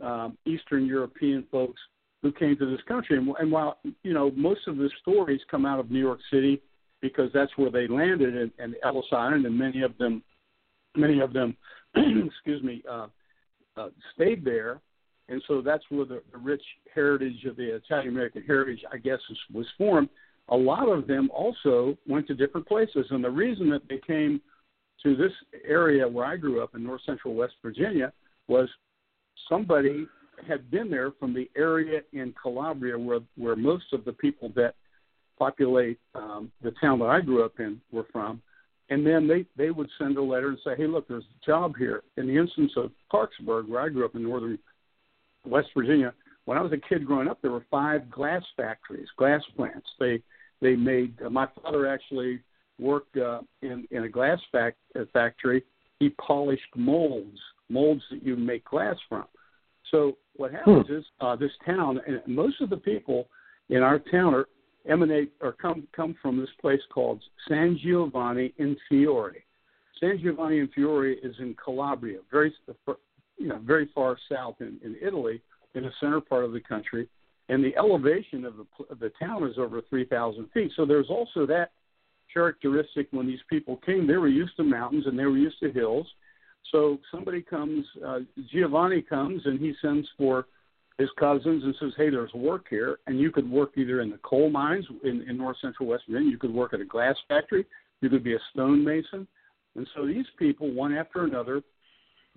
um, 0.03 0.38
Eastern 0.45 0.86
European 0.86 1.45
folks 1.51 1.79
who 2.21 2.31
came 2.31 2.57
to 2.57 2.65
this 2.65 2.81
country. 2.88 3.17
And, 3.17 3.29
and 3.39 3.51
while 3.51 3.77
you 4.03 4.13
know 4.13 4.31
most 4.36 4.67
of 4.67 4.77
the 4.77 4.89
stories 5.01 5.41
come 5.50 5.65
out 5.65 5.79
of 5.79 5.89
New 5.89 6.00
York 6.00 6.19
City 6.31 6.62
because 7.01 7.29
that's 7.33 7.51
where 7.57 7.71
they 7.71 7.88
landed, 7.88 8.36
and, 8.36 8.51
and 8.59 8.75
Ellis 8.83 9.05
Island, 9.12 9.45
and 9.45 9.57
many 9.57 9.83
of 9.83 9.98
them, 9.98 10.21
many 10.96 11.19
of 11.19 11.34
them, 11.34 11.55
excuse 11.96 12.63
me, 12.63 12.84
uh, 12.89 13.08
uh, 13.77 13.89
stayed 14.13 14.43
there. 14.43 14.81
And 15.27 15.41
so 15.48 15.62
that's 15.62 15.84
where 15.89 16.05
the, 16.05 16.22
the 16.31 16.38
rich 16.38 16.63
heritage 16.93 17.46
of 17.46 17.55
the 17.55 17.75
Italian 17.75 18.10
American 18.10 18.43
heritage, 18.43 18.84
I 18.91 18.98
guess, 18.98 19.19
was, 19.29 19.38
was 19.53 19.67
formed. 19.77 20.10
A 20.50 20.58
lot 20.58 20.89
of 20.89 21.05
them 21.05 21.29
also 21.31 21.96
went 22.08 22.25
to 22.27 22.34
different 22.34 22.67
places, 22.67 23.05
and 23.12 23.24
the 23.24 23.29
reason 23.29 23.69
that 23.69 23.84
they 23.88 24.00
came 24.05 24.41
to 25.03 25.15
this 25.15 25.31
area 25.65 26.08
where 26.08 26.25
I 26.25 26.36
grew 26.36 26.63
up 26.63 26.74
in 26.75 26.84
North 26.84 27.01
Central 27.05 27.36
West 27.36 27.53
Virginia 27.62 28.12
was 28.48 28.67
somebody 29.48 30.08
had 30.48 30.72
been 30.72 30.89
there 30.89 31.12
from 31.19 31.34
the 31.34 31.50
area 31.55 32.01
in 32.13 32.34
Calabria 32.41 32.98
where 32.98 33.19
where 33.38 33.55
most 33.55 33.86
of 33.93 34.05
the 34.05 34.13
people 34.13 34.51
that 34.55 34.75
populate 35.38 36.00
um, 36.15 36.51
the 36.62 36.72
town 36.81 37.00
that 37.00 37.10
I 37.10 37.22
grew 37.22 37.46
up 37.46 37.60
in 37.60 37.79
were 37.91 38.05
from, 38.12 38.41
and 38.89 39.05
then 39.05 39.27
they 39.27 39.46
they 39.58 39.72
would 39.72 39.89
send 39.98 40.17
a 40.17 40.22
letter 40.22 40.50
and 40.50 40.58
say, 40.63 40.72
hey, 40.75 40.88
look, 40.88 41.08
there's 41.08 41.24
a 41.24 41.46
job 41.46 41.75
here. 41.77 42.03
In 42.17 42.27
the 42.27 42.38
instance 42.38 42.72
of 42.75 42.91
Clarksburg, 43.12 43.67
where 43.67 43.81
I 43.81 43.89
grew 43.89 44.05
up 44.05 44.15
in 44.15 44.24
northern 44.24 44.58
West 45.46 45.69
Virginia, 45.75 46.13
when 46.46 46.58
I 46.58 46.62
was 46.62 46.72
a 46.72 46.77
kid 46.77 47.05
growing 47.05 47.27
up, 47.27 47.41
there 47.41 47.51
were 47.51 47.65
five 47.69 48.10
glass 48.10 48.43
factories, 48.58 49.08
glass 49.17 49.41
plants. 49.55 49.88
They 50.00 50.22
they 50.62 50.75
made. 50.75 51.13
Uh, 51.24 51.29
my 51.29 51.48
father 51.62 51.88
actually 51.88 52.39
worked 52.79 53.17
uh, 53.17 53.41
in 53.62 53.88
in 53.91 54.03
a 54.03 54.10
glass 54.10 54.39
fac- 54.51 54.75
uh, 55.00 55.03
factory. 55.13 55.63
He 56.00 56.10
polished 56.10 56.75
molds, 56.75 57.38
molds 57.69 58.01
that 58.10 58.24
you 58.24 58.36
make 58.36 58.65
glass 58.65 58.96
from. 59.08 59.25
So 59.91 60.17
what 60.38 60.51
happens 60.51 60.88
hmm. 60.88 60.96
is 60.96 61.05
uh, 61.19 61.36
this 61.36 61.51
town, 61.65 62.00
and 62.08 62.22
most 62.25 62.62
of 62.62 62.69
the 62.69 62.77
people 62.77 63.27
in 63.69 63.84
our 63.84 64.00
town 64.00 64.34
are 64.34 64.48
emanate 64.88 65.31
or 65.41 65.51
come 65.51 65.88
come 65.95 66.15
from 66.21 66.39
this 66.39 66.50
place 66.62 66.81
called 66.93 67.21
San 67.48 67.77
Giovanni 67.81 68.53
in 68.57 68.77
Fiore. 68.88 69.43
San 70.00 70.19
Giovanni 70.21 70.59
in 70.59 70.69
Fiore 70.69 71.13
is 71.13 71.36
in 71.39 71.55
Calabria, 71.63 72.19
very 72.31 72.53
you 73.38 73.48
know 73.48 73.59
very 73.59 73.89
far 73.93 74.17
south 74.31 74.55
in, 74.59 74.79
in 74.83 74.95
Italy, 75.01 75.41
in 75.75 75.83
the 75.83 75.91
center 76.00 76.21
part 76.21 76.45
of 76.45 76.53
the 76.53 76.62
country, 76.62 77.09
and 77.50 77.63
the 77.63 77.75
elevation 77.77 78.45
of 78.45 78.55
the 78.57 78.65
of 78.89 79.00
the 79.00 79.12
town 79.19 79.45
is 79.48 79.57
over 79.57 79.81
3,000 79.89 80.50
feet. 80.53 80.71
So 80.75 80.86
there's 80.86 81.09
also 81.09 81.45
that 81.48 81.71
characteristic 82.31 83.07
when 83.12 83.27
these 83.27 83.39
people 83.50 83.77
came. 83.77 84.07
They 84.07 84.17
were 84.17 84.27
used 84.27 84.55
to 84.57 84.63
mountains 84.63 85.05
and 85.07 85.17
they 85.17 85.25
were 85.25 85.38
used 85.38 85.59
to 85.62 85.71
hills. 85.71 86.07
So 86.71 87.00
somebody 87.12 87.41
comes, 87.41 87.86
uh, 88.05 88.19
Giovanni 88.51 89.01
comes, 89.01 89.41
and 89.45 89.59
he 89.59 89.74
sends 89.81 90.07
for 90.17 90.45
his 91.00 91.10
cousins 91.18 91.63
and 91.63 91.74
says, 91.79 91.94
"Hey, 91.98 92.10
there's 92.10 92.34
work 92.34 92.68
here, 92.70 93.00
and 93.08 93.20
you 93.20 93.32
could 93.32 93.50
work 93.50 93.72
either 93.77 94.01
in 94.01 94.10
the 94.10 94.20
coal 94.20 94.50
mines 94.50 94.86
in, 95.03 95.24
in 95.27 95.38
north 95.38 95.58
central 95.62 95.88
West 95.88 96.03
Virginia. 96.08 96.29
You 96.29 96.38
could 96.38 96.53
work 96.53 96.74
at 96.74 96.82
a 96.82 96.86
glass 96.86 97.15
factory. 97.27 97.65
You 98.01 98.10
could 98.10 98.24
be 98.24 98.36
a 98.36 98.39
stonemason." 98.51 99.25
And 99.75 99.88
so 99.96 100.06
these 100.06 100.25
people, 100.38 100.72
one 100.72 100.94
after 100.94 101.24
another, 101.24 101.63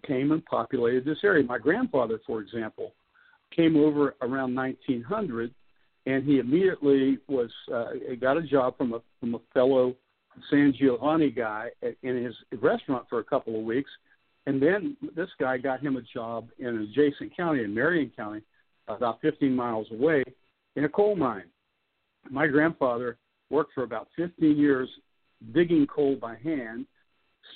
came 0.07 0.33
and 0.33 0.45
populated 0.47 1.04
this 1.04 1.19
area. 1.25 1.45
My 1.45 1.59
grandfather, 1.59 2.21
for 2.26 2.40
example, 2.40 2.95
came 3.54 3.76
over 3.76 4.14
around 4.23 4.54
1900, 4.54 5.52
and 6.07 6.25
he 6.25 6.38
immediately 6.38 7.19
was 7.28 7.50
uh, 7.73 7.87
got 8.21 8.37
a 8.37 8.42
job 8.42 8.76
from 8.78 8.95
a 8.95 9.02
from 9.19 9.35
a 9.35 9.40
fellow 9.52 9.97
San 10.50 10.73
Giovanni 10.78 11.31
guy 11.31 11.69
in 12.02 12.25
his 12.25 12.35
restaurant 12.61 13.07
for 13.11 13.19
a 13.19 13.25
couple 13.25 13.59
of 13.59 13.64
weeks, 13.64 13.90
and 14.47 14.62
then 14.62 14.97
this 15.14 15.28
guy 15.38 15.59
got 15.59 15.81
him 15.81 15.97
a 15.97 16.02
job 16.02 16.49
in 16.59 16.69
an 16.69 16.83
adjacent 16.83 17.37
county 17.37 17.64
in 17.64 17.75
Marion 17.75 18.11
County, 18.16 18.40
about 18.96 19.20
15 19.20 19.54
miles 19.54 19.87
away 19.92 20.22
in 20.76 20.84
a 20.84 20.88
coal 20.88 21.16
mine. 21.16 21.44
My 22.30 22.46
grandfather 22.46 23.18
worked 23.50 23.75
for 23.75 23.82
about 23.82 24.08
15 24.16 24.56
years 24.56 24.88
digging 25.52 25.87
coal 25.87 26.16
by 26.16 26.37
hand, 26.37 26.87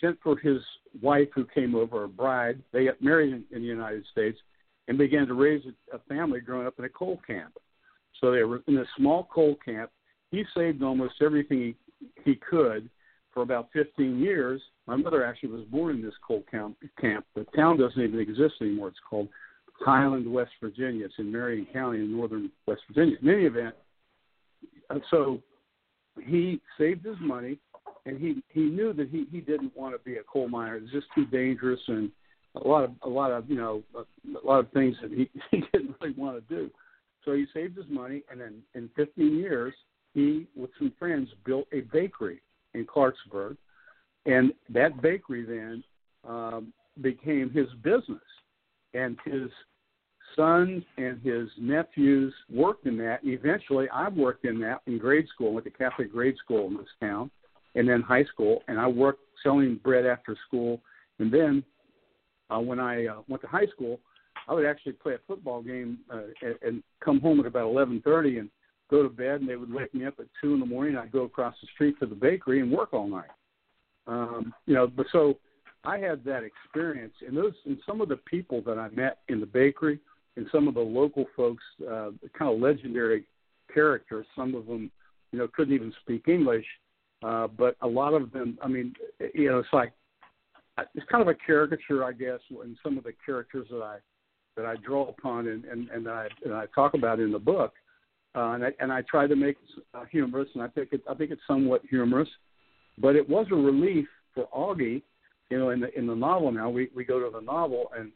sent 0.01 0.19
for 0.23 0.37
his 0.39 0.59
wife 1.01 1.29
who 1.35 1.47
came 1.55 1.75
over, 1.75 2.05
a 2.05 2.09
bride. 2.09 2.63
They 2.73 2.85
got 2.85 3.01
married 3.01 3.33
in, 3.33 3.45
in 3.51 3.63
the 3.63 3.69
United 3.69 4.05
States 4.11 4.39
and 4.89 4.99
began 4.99 5.27
to 5.27 5.35
raise 5.35 5.63
a, 5.67 5.97
a 5.97 6.01
family 6.09 6.41
growing 6.41 6.67
up 6.67 6.79
in 6.79 6.85
a 6.85 6.89
coal 6.89 7.21
camp. 7.27 7.55
So 8.21 8.31
they 8.31 8.43
were 8.43 8.63
in 8.67 8.79
a 8.79 8.85
small 8.97 9.29
coal 9.33 9.57
camp. 9.65 9.91
He 10.31 10.45
saved 10.57 10.83
almost 10.83 11.15
everything 11.21 11.75
he, 11.95 12.23
he 12.25 12.35
could 12.37 12.89
for 13.33 13.43
about 13.43 13.69
15 13.73 14.19
years. 14.19 14.61
My 14.87 14.97
mother 14.97 15.25
actually 15.25 15.51
was 15.51 15.65
born 15.67 15.97
in 15.97 16.03
this 16.03 16.15
coal 16.27 16.43
camp. 16.51 16.77
camp. 17.01 17.27
The 17.35 17.45
town 17.55 17.79
doesn't 17.79 18.01
even 18.01 18.19
exist 18.19 18.55
anymore. 18.61 18.89
It's 18.89 18.99
called 19.09 19.29
Highland, 19.81 20.31
West 20.31 20.53
Virginia. 20.61 21.05
It's 21.05 21.15
in 21.19 21.31
Marion 21.31 21.67
County 21.73 21.99
in 21.99 22.17
northern 22.17 22.51
West 22.67 22.83
Virginia. 22.89 23.17
In 23.21 23.29
any 23.29 23.45
event, 23.45 23.75
uh, 24.91 24.99
so 25.11 25.41
he 26.25 26.61
saved 26.79 27.05
his 27.05 27.17
money, 27.21 27.59
and 28.05 28.19
he 28.19 28.43
he 28.53 28.63
knew 28.63 28.93
that 28.93 29.11
he 29.11 29.27
he 29.31 29.41
didn't 29.41 29.77
want 29.77 29.95
to 29.95 29.99
be 30.05 30.17
a 30.19 30.23
coal 30.23 30.49
miner. 30.49 30.77
It 30.77 30.83
was 30.83 30.93
just 30.93 31.07
too 31.15 31.27
dangerous, 31.27 31.81
and 31.89 32.11
a 32.55 32.67
lot 32.67 32.85
of 32.85 32.91
a 33.03 33.09
lot 33.09 33.31
of 33.33 33.49
you 33.51 33.57
know 33.57 33.83
a, 33.95 34.01
a 34.39 34.45
lot 34.47 34.61
of 34.61 34.71
things 34.73 34.97
that 35.03 35.11
he, 35.11 35.29
he 35.51 35.63
didn't 35.73 35.97
really 36.01 36.15
want 36.17 36.37
to 36.37 36.55
do. 36.55 36.71
So 37.25 37.33
he 37.33 37.47
saved 37.53 37.77
his 37.77 37.87
money, 37.89 38.23
and 38.31 38.41
then 38.41 38.63
in 38.75 38.89
15 38.95 39.37
years, 39.37 39.75
he 40.15 40.47
with 40.55 40.71
some 40.79 40.93
friends 40.99 41.29
built 41.45 41.67
a 41.73 41.81
bakery 41.93 42.41
in 42.75 42.87
Clarksburg, 42.87 43.57
and 44.27 44.53
that 44.71 45.03
bakery 45.03 45.45
then 45.45 45.83
um, 46.27 46.73
became 47.01 47.51
his 47.51 47.67
business 47.83 48.23
and 48.97 49.17
his 49.25 49.51
sons 50.35 50.83
and 50.99 51.21
his 51.23 51.49
nephews 51.59 52.33
worked 52.51 52.87
in 52.87 52.97
that. 52.99 53.21
Eventually, 53.25 53.89
I 53.91 54.09
worked 54.09 54.45
in 54.45 54.61
that 54.61 54.83
in 54.87 54.99
grade 54.99 55.27
school, 55.33 55.53
went 55.53 55.65
to 55.65 55.71
Catholic 55.71 56.13
grade 56.13 56.37
school 56.43 56.67
in 56.69 56.77
this 56.77 56.87
town, 57.01 57.31
and 57.75 57.89
then 57.89 58.03
high 58.03 58.25
school. 58.25 58.63
And 58.69 58.79
I 58.79 58.87
worked 58.87 59.21
selling 59.43 59.81
bread 59.83 60.07
after 60.07 60.37
school. 60.47 60.81
And 61.19 61.33
then 61.33 61.65
uh, 62.51 62.61
when 62.61 62.79
I 62.81 63.07
uh, 63.07 63.23
went 63.29 63.43
to 63.43 63.49
high 63.49 63.67
school, 63.67 64.01
I 64.49 64.55
would 64.55 64.67
actually 64.67 64.93
play 64.93 65.15
a 65.15 65.21
football 65.27 65.63
game 65.63 65.99
uh, 66.13 66.23
and, 66.43 66.55
and 66.63 66.83
come 67.05 67.21
home 67.21 67.41
at 67.41 67.47
about 67.47 67.67
11:30 67.73 68.41
and 68.41 68.51
go 68.91 69.03
to 69.03 69.09
bed. 69.09 69.41
And 69.41 69.49
they 69.49 69.57
would 69.57 69.73
wake 69.73 69.95
me 69.95 70.07
up 70.07 70.15
at 70.21 70.27
two 70.41 70.55
in 70.55 70.61
the 70.61 70.67
morning. 70.67 70.97
I'd 70.97 71.13
go 71.13 71.23
across 71.23 71.55
the 71.61 71.69
street 71.75 71.99
to 72.01 72.07
the 72.07 72.15
bakery 72.15 72.61
and 72.61 72.71
work 72.71 72.93
all 72.93 73.09
night. 73.09 73.31
Um, 74.07 74.55
you 74.67 74.75
know, 74.75 74.87
but 74.87 75.07
so 75.11 75.39
I 75.87 75.99
had 75.99 76.25
that 76.25 76.43
experience, 76.43 77.15
and 77.27 77.37
those 77.37 77.53
and 77.65 77.79
some 77.87 78.01
of 78.01 78.09
the 78.09 78.17
people 78.17 78.61
that 78.63 78.77
I 78.77 78.89
met 78.89 79.19
in 79.29 79.39
the 79.39 79.47
bakery, 79.47 80.01
and 80.37 80.47
some 80.51 80.67
of 80.67 80.75
the 80.75 80.81
local 80.81 81.27
folks, 81.37 81.63
uh, 81.83 82.11
kind 82.37 82.53
of 82.53 82.61
legendary 82.61 83.25
characters. 83.73 84.27
Some 84.35 84.57
of 84.57 84.67
them, 84.67 84.91
you 85.31 85.39
know, 85.39 85.49
couldn't 85.55 85.75
even 85.75 85.93
speak 86.03 86.27
English, 86.27 86.67
uh, 87.23 87.47
but 87.47 87.77
a 87.83 87.87
lot 87.87 88.15
of 88.15 88.33
them. 88.33 88.59
I 88.61 88.67
mean, 88.67 88.95
you 89.33 89.49
know, 89.49 89.61
it's 89.61 89.69
like 89.73 89.93
it's 90.95 91.07
kind 91.11 91.23
of 91.23 91.29
a 91.29 91.35
caricature, 91.35 92.05
I 92.05 92.13
guess, 92.13 92.41
in 92.51 92.77
some 92.83 92.99
of 92.99 93.05
the 93.05 93.13
characters 93.25 93.69
that 93.71 93.83
I 93.83 93.99
that 94.57 94.67
I 94.67 94.75
draw 94.85 95.09
upon 95.09 95.47
and 95.47 95.65
and, 95.67 95.89
and 95.91 96.09
I 96.09 96.27
and 96.45 96.53
I 96.53 96.67
talk 96.75 96.95
about 96.95 97.21
in 97.21 97.31
the 97.31 97.39
book. 97.39 97.75
Uh, 98.35 98.51
and 98.51 98.65
I 98.65 98.73
and 98.81 98.93
I 98.93 99.03
try 99.03 99.29
to 99.29 99.37
make 99.37 99.57
it 99.57 99.85
uh, 99.95 100.05
humorous, 100.11 100.49
and 100.55 100.65
I 100.65 100.69
think 100.69 100.89
it 100.91 101.03
I 101.09 101.15
think 101.15 101.31
it's 101.31 101.41
somewhat 101.47 101.83
humorous, 101.89 102.29
but 102.99 103.15
it 103.15 103.27
was 103.29 103.47
a 103.53 103.55
relief 103.55 104.09
for 104.35 104.49
Augie 104.49 105.03
you 105.51 105.59
know, 105.59 105.71
in 105.71 105.81
the 105.81 105.97
in 105.97 106.07
the 106.07 106.15
novel 106.15 106.51
now, 106.53 106.69
we 106.69 106.91
we 106.95 107.05
go 107.05 107.21
to 107.21 107.31
the 107.31 107.41
novel 107.41 107.91
and 107.97 108.13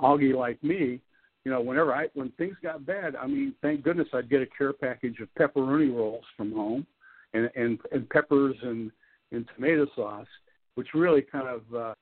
Augie, 0.00 0.34
like 0.34 0.62
me, 0.62 1.00
you 1.44 1.52
know, 1.52 1.60
whenever 1.60 1.94
I 1.94 2.08
when 2.14 2.30
things 2.32 2.56
got 2.62 2.84
bad, 2.84 3.14
I 3.16 3.26
mean, 3.26 3.54
thank 3.62 3.82
goodness 3.82 4.08
I'd 4.12 4.28
get 4.28 4.42
a 4.42 4.46
care 4.46 4.72
package 4.72 5.20
of 5.20 5.28
pepperoni 5.38 5.94
rolls 5.94 6.24
from 6.36 6.52
home, 6.52 6.86
and 7.34 7.48
and 7.54 7.78
and 7.92 8.08
peppers 8.10 8.56
and 8.62 8.90
and 9.32 9.46
tomato 9.54 9.86
sauce, 9.94 10.26
which 10.74 10.88
really 10.94 11.22
kind 11.22 11.48
of 11.48 11.62
uh, 11.74 11.94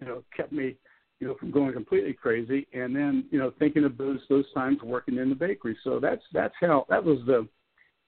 you 0.00 0.06
know 0.06 0.22
kept 0.36 0.52
me 0.52 0.74
you 1.20 1.28
know 1.28 1.36
from 1.38 1.50
going 1.50 1.72
completely 1.72 2.12
crazy. 2.12 2.66
And 2.72 2.94
then 2.94 3.24
you 3.30 3.38
know 3.38 3.52
thinking 3.58 3.84
of 3.84 3.96
those 3.96 4.18
those 4.28 4.52
times 4.52 4.78
working 4.82 5.16
in 5.16 5.28
the 5.28 5.34
bakery. 5.34 5.78
So 5.84 6.00
that's 6.00 6.22
that's 6.32 6.54
how 6.60 6.84
that 6.88 7.02
was 7.02 7.18
the 7.26 7.46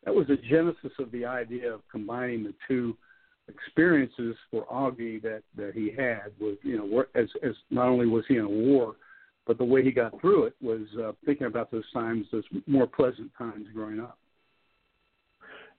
that 0.04 0.14
was 0.14 0.26
the 0.26 0.36
genesis 0.36 0.92
of 0.98 1.10
the 1.12 1.24
idea 1.24 1.72
of 1.72 1.82
combining 1.90 2.42
the 2.42 2.54
two 2.66 2.96
experiences 3.50 4.36
for 4.50 4.64
Augie 4.66 5.22
that 5.22 5.42
that 5.56 5.74
he 5.74 5.90
had 5.96 6.32
was 6.40 6.56
you 6.62 6.78
know 6.78 7.04
as 7.14 7.28
as 7.42 7.54
not 7.70 7.88
only 7.88 8.06
was 8.06 8.24
he 8.28 8.36
in 8.36 8.44
a 8.44 8.48
war, 8.48 8.96
but 9.46 9.58
the 9.58 9.64
way 9.64 9.82
he 9.82 9.90
got 9.90 10.20
through 10.20 10.44
it 10.44 10.54
was 10.60 10.82
uh, 11.02 11.12
thinking 11.24 11.46
about 11.46 11.70
those 11.70 11.90
times, 11.92 12.26
those 12.30 12.44
more 12.66 12.86
pleasant 12.86 13.30
times 13.36 13.66
growing 13.74 14.00
up. 14.00 14.18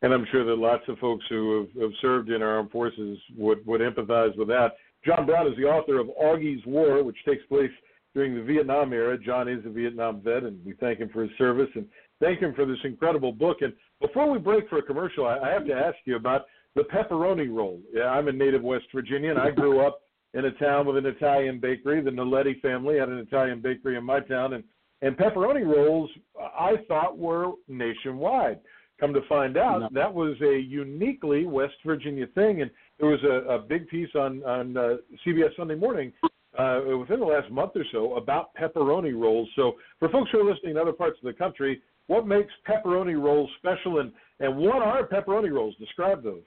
And 0.01 0.13
I'm 0.13 0.25
sure 0.31 0.43
that 0.43 0.55
lots 0.55 0.83
of 0.87 0.97
folks 0.97 1.23
who 1.29 1.59
have, 1.59 1.81
have 1.81 1.91
served 2.01 2.29
in 2.29 2.41
our 2.41 2.57
armed 2.57 2.71
forces 2.71 3.17
would 3.37 3.65
would 3.65 3.81
empathize 3.81 4.35
with 4.37 4.47
that. 4.47 4.71
John 5.05 5.25
Brown 5.25 5.47
is 5.47 5.57
the 5.57 5.63
author 5.63 5.99
of 5.99 6.07
Augie's 6.21 6.65
War, 6.65 7.03
which 7.03 7.17
takes 7.25 7.43
place 7.47 7.71
during 8.13 8.35
the 8.35 8.43
Vietnam 8.43 8.93
era. 8.93 9.17
John 9.17 9.47
is 9.47 9.65
a 9.65 9.69
Vietnam 9.69 10.21
vet, 10.21 10.43
and 10.43 10.63
we 10.65 10.73
thank 10.73 10.99
him 10.99 11.09
for 11.09 11.23
his 11.23 11.31
service 11.37 11.69
and 11.75 11.85
thank 12.19 12.39
him 12.39 12.53
for 12.53 12.65
this 12.65 12.77
incredible 12.83 13.31
book. 13.31 13.57
And 13.61 13.73
before 13.99 14.29
we 14.29 14.37
break 14.37 14.69
for 14.69 14.77
a 14.77 14.83
commercial, 14.83 15.25
I, 15.25 15.37
I 15.39 15.49
have 15.49 15.65
to 15.67 15.73
ask 15.73 15.95
you 16.05 16.15
about 16.15 16.45
the 16.75 16.83
pepperoni 16.83 17.53
roll. 17.53 17.79
Yeah, 17.93 18.05
I'm 18.05 18.27
a 18.27 18.31
native 18.31 18.61
West 18.61 18.85
Virginian. 18.93 19.37
I 19.37 19.51
grew 19.51 19.85
up 19.85 20.01
in 20.33 20.45
a 20.45 20.51
town 20.51 20.85
with 20.85 20.97
an 20.97 21.05
Italian 21.05 21.59
bakery. 21.59 22.01
The 22.01 22.11
Noletti 22.11 22.59
family 22.61 22.97
had 22.97 23.09
an 23.09 23.17
Italian 23.17 23.61
bakery 23.61 23.97
in 23.97 24.03
my 24.03 24.19
town, 24.21 24.53
and 24.53 24.63
and 25.01 25.17
pepperoni 25.17 25.65
rolls 25.65 26.09
I 26.39 26.75
thought 26.87 27.17
were 27.17 27.53
nationwide. 27.67 28.59
Come 28.99 29.13
to 29.15 29.21
find 29.27 29.57
out, 29.57 29.81
no. 29.81 29.89
that 29.93 30.13
was 30.13 30.39
a 30.41 30.59
uniquely 30.59 31.45
West 31.45 31.73
Virginia 31.83 32.27
thing, 32.35 32.61
and 32.61 32.69
there 32.99 33.09
was 33.09 33.23
a, 33.23 33.53
a 33.53 33.59
big 33.59 33.87
piece 33.87 34.09
on 34.15 34.43
on 34.43 34.77
uh, 34.77 34.97
CBS 35.25 35.55
Sunday 35.57 35.75
Morning 35.75 36.13
uh, 36.57 36.81
within 36.99 37.19
the 37.19 37.25
last 37.25 37.49
month 37.51 37.71
or 37.75 37.85
so 37.91 38.15
about 38.15 38.53
pepperoni 38.55 39.19
rolls. 39.19 39.49
So 39.55 39.73
for 39.99 40.07
folks 40.09 40.29
who 40.31 40.39
are 40.39 40.49
listening 40.49 40.71
in 40.71 40.77
other 40.77 40.93
parts 40.93 41.17
of 41.21 41.25
the 41.25 41.33
country, 41.33 41.81
what 42.07 42.27
makes 42.27 42.53
pepperoni 42.67 43.19
rolls 43.21 43.49
special, 43.57 43.99
and 43.99 44.11
and 44.39 44.55
what 44.55 44.81
are 44.81 45.07
pepperoni 45.07 45.51
rolls? 45.51 45.75
Describe 45.79 46.23
those. 46.23 46.43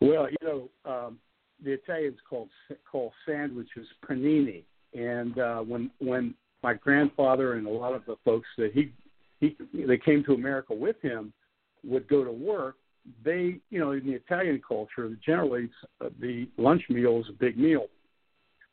Well, 0.00 0.28
you 0.28 0.36
know, 0.42 0.70
um, 0.84 1.18
the 1.64 1.72
Italians 1.72 2.18
called 2.28 2.48
call 2.90 3.12
sandwiches 3.26 3.86
panini, 4.08 4.64
and 4.94 5.38
uh, 5.38 5.60
when 5.60 5.90
when 5.98 6.34
my 6.62 6.74
grandfather 6.74 7.54
and 7.54 7.66
a 7.66 7.70
lot 7.70 7.94
of 7.94 8.04
the 8.06 8.16
folks 8.24 8.48
that 8.58 8.72
he 8.72 8.92
he 9.40 9.56
they 9.72 9.98
came 9.98 10.22
to 10.24 10.34
America 10.34 10.74
with 10.74 11.00
him 11.00 11.32
would 11.84 12.08
go 12.08 12.24
to 12.24 12.32
work, 12.32 12.76
they, 13.24 13.58
you 13.70 13.78
know, 13.78 13.92
in 13.92 14.06
the 14.06 14.12
Italian 14.12 14.60
culture, 14.66 15.16
generally 15.24 15.70
uh, 16.00 16.08
the 16.20 16.48
lunch 16.56 16.82
meal 16.88 17.20
is 17.20 17.26
a 17.28 17.32
big 17.32 17.56
meal. 17.56 17.86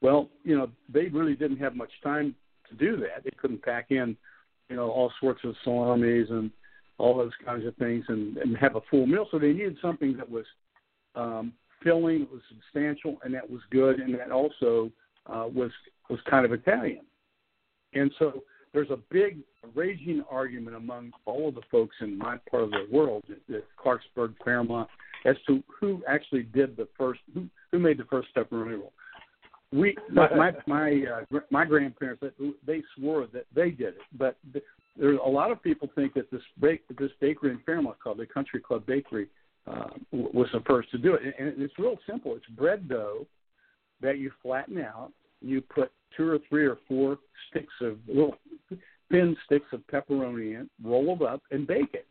Well, 0.02 0.30
you 0.44 0.58
know, 0.58 0.70
they 0.92 1.08
really 1.08 1.36
didn't 1.36 1.58
have 1.58 1.76
much 1.76 1.92
time 2.04 2.36
to 2.70 2.76
do 2.76 2.98
that. 2.98 3.24
They 3.24 3.32
couldn't 3.38 3.62
pack 3.62 3.88
in, 3.92 4.18
you 4.70 4.76
know, 4.76 4.90
all 4.90 5.12
sorts 5.22 5.42
of 5.44 5.56
salamis 5.64 6.28
and 6.30 6.52
all 6.98 7.16
those 7.16 7.32
kinds 7.46 7.66
of 7.66 7.76
things 7.78 8.04
and, 8.08 8.38
and 8.38 8.58
have 8.58 8.76
a 8.76 8.82
full 8.90 9.06
meal. 9.06 9.28
So 9.32 9.40
they 9.40 9.54
needed 9.54 9.78
something 9.82 10.18
that 10.18 10.30
was 10.30 10.46
um, 11.16 11.54
filling, 11.84 12.28
was 12.32 12.42
substantial, 12.50 13.18
and 13.24 13.34
that 13.34 13.50
was 13.50 13.62
good, 13.72 14.00
and 14.00 14.14
that 14.16 14.32
also 14.32 14.92
uh, 15.28 15.48
was 15.54 15.72
was 16.10 16.20
kind 16.30 16.46
of 16.46 16.52
Italian. 16.52 17.02
And 17.94 18.12
so 18.20 18.44
there's 18.74 18.90
a 18.90 19.00
big 19.12 19.38
raging 19.76 20.24
argument 20.30 20.76
among 20.76 21.12
all 21.26 21.50
of 21.50 21.56
the 21.56 21.62
folks 21.72 21.96
in 22.02 22.18
my 22.18 22.38
part 22.50 22.64
of 22.64 22.72
the 22.72 22.88
world, 22.92 23.24
the 23.48 23.64
Clarksburg, 23.84 24.34
Fairmont, 24.44 24.90
as 25.26 25.36
to 25.48 25.64
who 25.80 26.02
actually 26.08 26.44
did 26.44 26.76
the 26.76 26.88
first, 26.98 27.22
who, 27.34 27.46
who 27.72 27.80
made 27.80 27.98
the 27.98 28.06
first 28.06 28.30
pepperoni 28.36 28.80
roll. 28.80 28.94
We, 29.72 29.96
my 30.12 30.30
my 30.36 30.52
my, 30.68 31.04
uh, 31.34 31.40
my 31.50 31.66
grandparents, 31.66 32.24
they 32.66 32.84
swore 32.96 33.28
that 33.34 33.46
they 33.56 33.72
did 33.72 33.96
it, 33.96 34.02
but 34.18 34.38
there's 34.96 35.20
a 35.26 35.30
lot 35.30 35.50
of 35.52 35.64
people 35.64 35.90
think 35.96 36.14
that 36.14 36.30
this 36.30 36.42
bake, 36.60 36.84
this 37.00 37.12
bakery 37.20 37.52
in 37.52 37.60
Fairmont 37.66 37.98
called 38.04 38.20
the 38.20 38.26
Country 38.28 38.60
Club 38.60 38.86
Bakery 38.86 39.28
uh, 39.66 39.88
was 40.12 40.48
the 40.54 40.62
first 40.68 40.92
to 40.92 40.98
do 40.98 41.14
it, 41.14 41.22
and 41.40 41.62
it's 41.62 41.78
real 41.80 41.98
simple. 42.08 42.36
It's 42.36 42.46
bread 42.48 42.90
dough 42.90 43.26
that 44.02 44.18
you 44.18 44.32
flatten 44.42 44.80
out. 44.80 45.12
You 45.42 45.62
put 45.62 45.92
two 46.16 46.30
or 46.30 46.40
three 46.50 46.66
or 46.66 46.78
four 46.88 47.18
sticks 47.50 47.74
of 47.82 47.98
little 48.08 48.36
thin 49.10 49.38
sticks 49.46 49.68
of 49.72 49.82
pepperoni 49.88 50.56
in, 50.56 50.70
roll 50.84 51.16
them 51.16 51.28
up, 51.28 51.42
and 51.52 51.66
bake 51.66 51.94
it. 51.94 52.08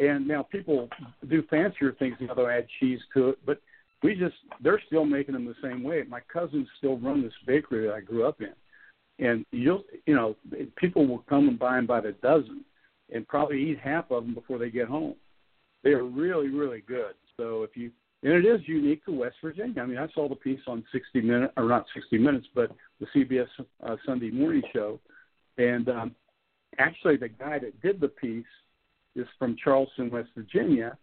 And 0.00 0.26
now 0.26 0.42
people 0.42 0.88
do 1.28 1.42
fancier 1.50 1.92
things, 1.98 2.16
know, 2.20 2.34
they'll 2.34 2.46
add 2.46 2.66
cheese 2.80 3.00
to 3.14 3.30
it, 3.30 3.38
but 3.46 3.60
we 4.02 4.14
just 4.14 4.34
they're 4.62 4.82
still 4.86 5.04
making 5.04 5.34
them 5.34 5.46
the 5.46 5.54
same 5.62 5.82
way. 5.82 6.02
My 6.08 6.20
cousins 6.32 6.68
still 6.78 6.98
run 6.98 7.22
this 7.22 7.32
bakery 7.46 7.86
that 7.86 7.94
I 7.94 8.00
grew 8.00 8.26
up 8.26 8.40
in, 8.40 9.24
and 9.24 9.46
you'll 9.50 9.84
you 10.06 10.14
know 10.14 10.36
people 10.76 11.06
will 11.06 11.24
come 11.28 11.48
and 11.48 11.58
buy 11.58 11.76
them 11.76 11.86
by 11.86 12.00
the 12.00 12.12
dozen, 12.12 12.64
and 13.12 13.26
probably 13.26 13.62
eat 13.62 13.78
half 13.78 14.10
of 14.10 14.24
them 14.24 14.34
before 14.34 14.58
they 14.58 14.70
get 14.70 14.88
home. 14.88 15.14
They 15.84 15.90
are 15.90 16.04
really 16.04 16.48
really 16.48 16.80
good. 16.80 17.14
So 17.36 17.62
if 17.62 17.76
you 17.76 17.92
and 18.24 18.32
it 18.32 18.46
is 18.46 18.66
unique 18.66 19.04
to 19.04 19.12
West 19.12 19.36
Virginia. 19.42 19.82
I 19.82 19.86
mean, 19.86 19.98
I 19.98 20.08
saw 20.14 20.30
the 20.30 20.34
piece 20.34 20.60
on 20.66 20.82
60 20.92 21.20
Minutes, 21.20 21.52
or 21.58 21.64
not 21.64 21.84
60 21.94 22.16
Minutes, 22.16 22.46
but 22.54 22.70
the 22.98 23.06
CBS 23.14 23.46
uh, 23.86 23.96
Sunday 24.06 24.30
Morning 24.30 24.62
Show, 24.72 24.98
and 25.58 25.88
um, 25.90 26.14
actually 26.78 27.18
the 27.18 27.28
guy 27.28 27.58
that 27.58 27.80
did 27.82 28.00
the 28.00 28.08
piece 28.08 28.46
is 29.14 29.26
from 29.38 29.56
Charleston, 29.62 30.10
West 30.10 30.30
Virginia, 30.34 30.96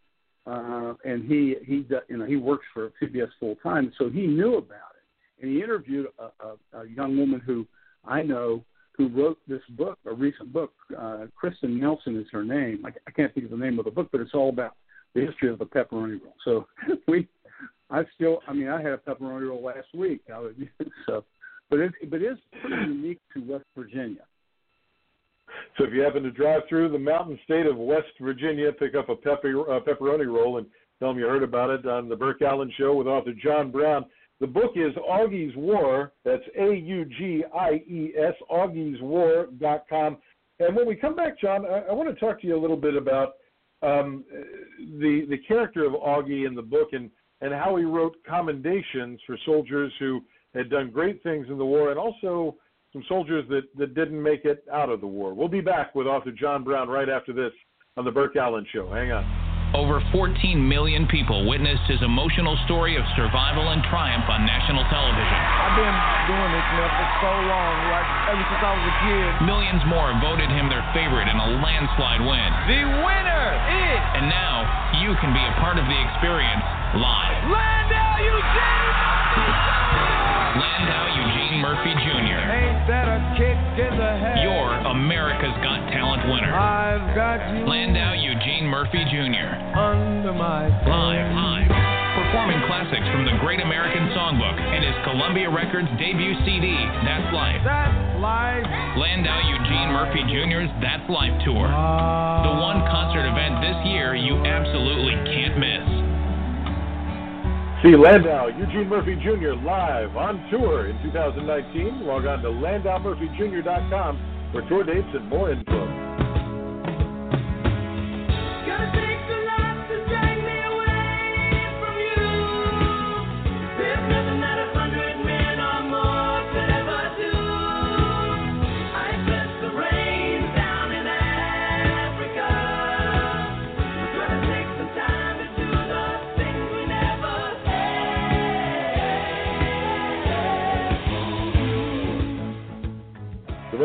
uh, 0.47 0.95
and 1.05 1.23
he 1.25 1.55
he 1.63 1.85
you 2.09 2.17
know 2.17 2.25
he 2.25 2.37
works 2.37 2.65
for 2.73 2.91
CBS 2.99 3.29
full 3.39 3.55
time, 3.61 3.93
so 3.99 4.09
he 4.09 4.25
knew 4.25 4.55
about 4.55 4.95
it, 4.95 5.43
and 5.43 5.51
he 5.51 5.61
interviewed 5.61 6.07
a, 6.17 6.45
a, 6.45 6.81
a 6.81 6.87
young 6.87 7.15
woman 7.17 7.39
who 7.39 7.67
I 8.03 8.23
know 8.23 8.65
who 9.01 9.21
wrote 9.21 9.39
this 9.47 9.61
book, 9.71 9.97
a 10.05 10.13
recent 10.13 10.53
book. 10.53 10.73
Uh, 10.97 11.25
Kristen 11.35 11.79
Nelson 11.79 12.19
is 12.19 12.27
her 12.31 12.43
name. 12.43 12.83
I, 12.85 12.89
I 13.07 13.11
can't 13.11 13.33
think 13.33 13.45
of 13.45 13.51
the 13.51 13.57
name 13.57 13.79
of 13.79 13.85
the 13.85 13.91
book, 13.91 14.09
but 14.11 14.21
it's 14.21 14.33
all 14.33 14.49
about 14.49 14.75
the 15.15 15.21
history 15.21 15.49
of 15.49 15.59
the 15.59 15.65
pepperoni 15.65 16.21
roll. 16.21 16.35
So 16.45 16.67
we, 17.07 17.27
I 17.89 18.03
still, 18.15 18.39
I 18.47 18.53
mean, 18.53 18.67
I 18.67 18.81
had 18.81 18.91
a 18.91 18.97
pepperoni 18.97 19.49
roll 19.49 19.63
last 19.63 19.87
week. 19.93 20.21
I 20.33 20.39
was, 20.39 20.53
so, 21.07 21.23
but 21.69 21.79
it, 21.79 21.93
but 22.09 22.21
it's 22.21 22.39
pretty 22.61 22.91
unique 22.91 23.19
to 23.33 23.39
West 23.41 23.65
Virginia. 23.75 24.21
So 25.77 25.85
if 25.85 25.93
you 25.93 26.01
happen 26.01 26.23
to 26.23 26.31
drive 26.31 26.61
through 26.69 26.89
the 26.89 26.99
mountain 26.99 27.37
state 27.43 27.65
of 27.65 27.77
West 27.77 28.13
Virginia, 28.21 28.71
pick 28.71 28.95
up 28.95 29.09
a 29.09 29.15
pepper, 29.15 29.69
uh, 29.69 29.79
pepperoni 29.81 30.27
roll 30.27 30.59
and 30.59 30.67
tell 30.99 31.09
them 31.09 31.19
you 31.19 31.25
heard 31.25 31.43
about 31.43 31.69
it 31.69 31.85
on 31.85 32.07
the 32.07 32.15
Burke 32.15 32.41
Allen 32.41 32.71
Show 32.77 32.93
with 32.93 33.07
author 33.07 33.33
John 33.33 33.71
Brown. 33.71 34.05
The 34.41 34.47
book 34.47 34.71
is 34.75 34.91
Augie's 34.95 35.55
War. 35.55 36.13
That's 36.25 36.43
A 36.59 36.73
U 36.73 37.05
G 37.05 37.43
I 37.55 37.73
E 37.87 38.11
S, 38.17 38.33
augieswar.com. 38.51 40.17
And 40.59 40.75
when 40.75 40.87
we 40.87 40.95
come 40.95 41.15
back, 41.15 41.39
John, 41.39 41.65
I, 41.65 41.83
I 41.89 41.93
want 41.93 42.13
to 42.13 42.19
talk 42.19 42.41
to 42.41 42.47
you 42.47 42.57
a 42.57 42.59
little 42.59 42.75
bit 42.75 42.95
about 42.95 43.33
um, 43.83 44.25
the 44.79 45.27
the 45.29 45.37
character 45.47 45.85
of 45.85 45.93
Augie 45.93 46.47
in 46.47 46.55
the 46.55 46.61
book 46.61 46.89
and 46.91 47.11
and 47.41 47.53
how 47.53 47.75
he 47.75 47.83
wrote 47.83 48.17
commendations 48.27 49.19
for 49.27 49.37
soldiers 49.45 49.93
who 49.99 50.21
had 50.55 50.71
done 50.71 50.89
great 50.89 51.21
things 51.21 51.45
in 51.49 51.59
the 51.59 51.65
war 51.65 51.91
and 51.91 51.99
also 51.99 52.55
some 52.93 53.03
soldiers 53.07 53.45
that, 53.49 53.63
that 53.77 53.95
didn't 53.95 54.21
make 54.21 54.43
it 54.43 54.65
out 54.71 54.89
of 54.89 55.01
the 55.01 55.07
war. 55.07 55.33
We'll 55.33 55.47
be 55.47 55.61
back 55.61 55.95
with 55.95 56.07
author 56.07 56.31
John 56.31 56.63
Brown 56.63 56.89
right 56.89 57.09
after 57.09 57.31
this 57.31 57.53
on 57.95 58.05
the 58.05 58.11
Burke 58.11 58.35
Allen 58.35 58.65
Show. 58.73 58.89
Hang 58.91 59.11
on. 59.11 59.50
Over 59.71 60.03
14 60.11 60.35
million 60.59 61.07
people 61.07 61.47
witnessed 61.47 61.87
his 61.87 62.03
emotional 62.03 62.59
story 62.67 62.99
of 62.99 63.07
survival 63.15 63.71
and 63.71 63.79
triumph 63.87 64.27
on 64.27 64.43
national 64.43 64.83
television. 64.91 65.39
I've 65.39 65.79
been 65.79 65.97
doing 66.27 66.51
this 66.51 66.69
man 66.75 66.91
for 66.91 67.07
so 67.23 67.31
long, 67.47 67.75
like 67.87 68.07
ever 68.35 68.43
since 68.51 68.63
I 68.67 68.71
was 68.75 68.83
a 68.83 68.95
kid. 68.99 69.29
Millions 69.47 69.79
more 69.87 70.11
voted 70.19 70.51
him 70.51 70.67
their 70.67 70.83
favorite 70.91 71.31
in 71.31 71.39
a 71.39 71.49
landslide 71.63 72.19
win. 72.19 72.49
The 72.67 72.83
winner 72.83 73.47
is. 73.71 74.01
And 74.19 74.27
now 74.27 74.67
you 74.99 75.15
can 75.23 75.31
be 75.31 75.39
a 75.39 75.55
part 75.63 75.79
of 75.79 75.87
the 75.87 75.99
experience 76.03 76.67
live. 76.99 77.39
Landau 77.47 78.13
Eugene. 78.27 78.91
Landau 80.51 81.05
Eugene 81.15 81.63
Murphy 81.63 81.95
Jr. 81.95 82.43
Ain't 82.43 82.83
that 82.91 83.07
a 83.07 83.19
kick 83.39 83.55
in 83.79 83.95
the 83.95 84.11
head? 84.19 84.43
You're 84.43 84.75
America's 84.91 85.55
Got 85.63 85.87
Talent 85.95 86.27
winner. 86.27 86.51
I've 86.51 87.15
got 87.15 87.39
you. 87.55 87.63
Landau 87.63 88.00
Murphy 88.71 89.03
Jr. 89.11 89.51
Under 89.75 90.31
my 90.31 90.71
live, 90.87 91.27
live, 91.35 91.67
performing 92.15 92.63
classics 92.71 93.03
from 93.11 93.27
the 93.27 93.35
Great 93.43 93.59
American 93.59 94.07
Songbook 94.15 94.55
and 94.55 94.79
his 94.79 94.95
Columbia 95.03 95.51
Records 95.51 95.91
debut 95.99 96.31
CD, 96.47 96.71
That's 97.03 97.27
Life. 97.35 97.59
That's 97.67 97.99
life. 98.23 98.63
Landau 98.95 99.43
Eugene 99.43 99.91
Murphy 99.91 100.23
Jr.'s 100.23 100.71
That's 100.79 101.03
Life 101.11 101.35
tour. 101.43 101.67
Ah. 101.67 102.47
The 102.47 102.55
one 102.63 102.79
concert 102.87 103.27
event 103.27 103.59
this 103.59 103.75
year 103.91 104.15
you 104.15 104.39
absolutely 104.39 105.19
can't 105.27 105.59
miss. 105.59 105.87
See 107.83 107.99
Landau, 107.99 108.55
Eugene 108.55 108.87
Murphy 108.87 109.19
Jr. 109.19 109.59
live 109.59 110.15
on 110.15 110.47
tour 110.47 110.87
in 110.87 110.95
2019. 111.11 112.07
Log 112.07 112.23
on 112.23 112.39
to 112.39 112.55
landaumurphyjr.com 112.55 114.11
for 114.55 114.63
tour 114.71 114.87
dates 114.87 115.11
and 115.11 115.27
more 115.27 115.51
info. 115.51 116.20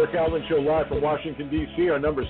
Burke 0.06 0.14
Allen 0.14 0.44
Show 0.48 0.56
live 0.56 0.86
from 0.86 1.02
Washington, 1.02 1.50
D.C. 1.50 1.90
Our 1.90 1.98
number 1.98 2.22
is 2.22 2.28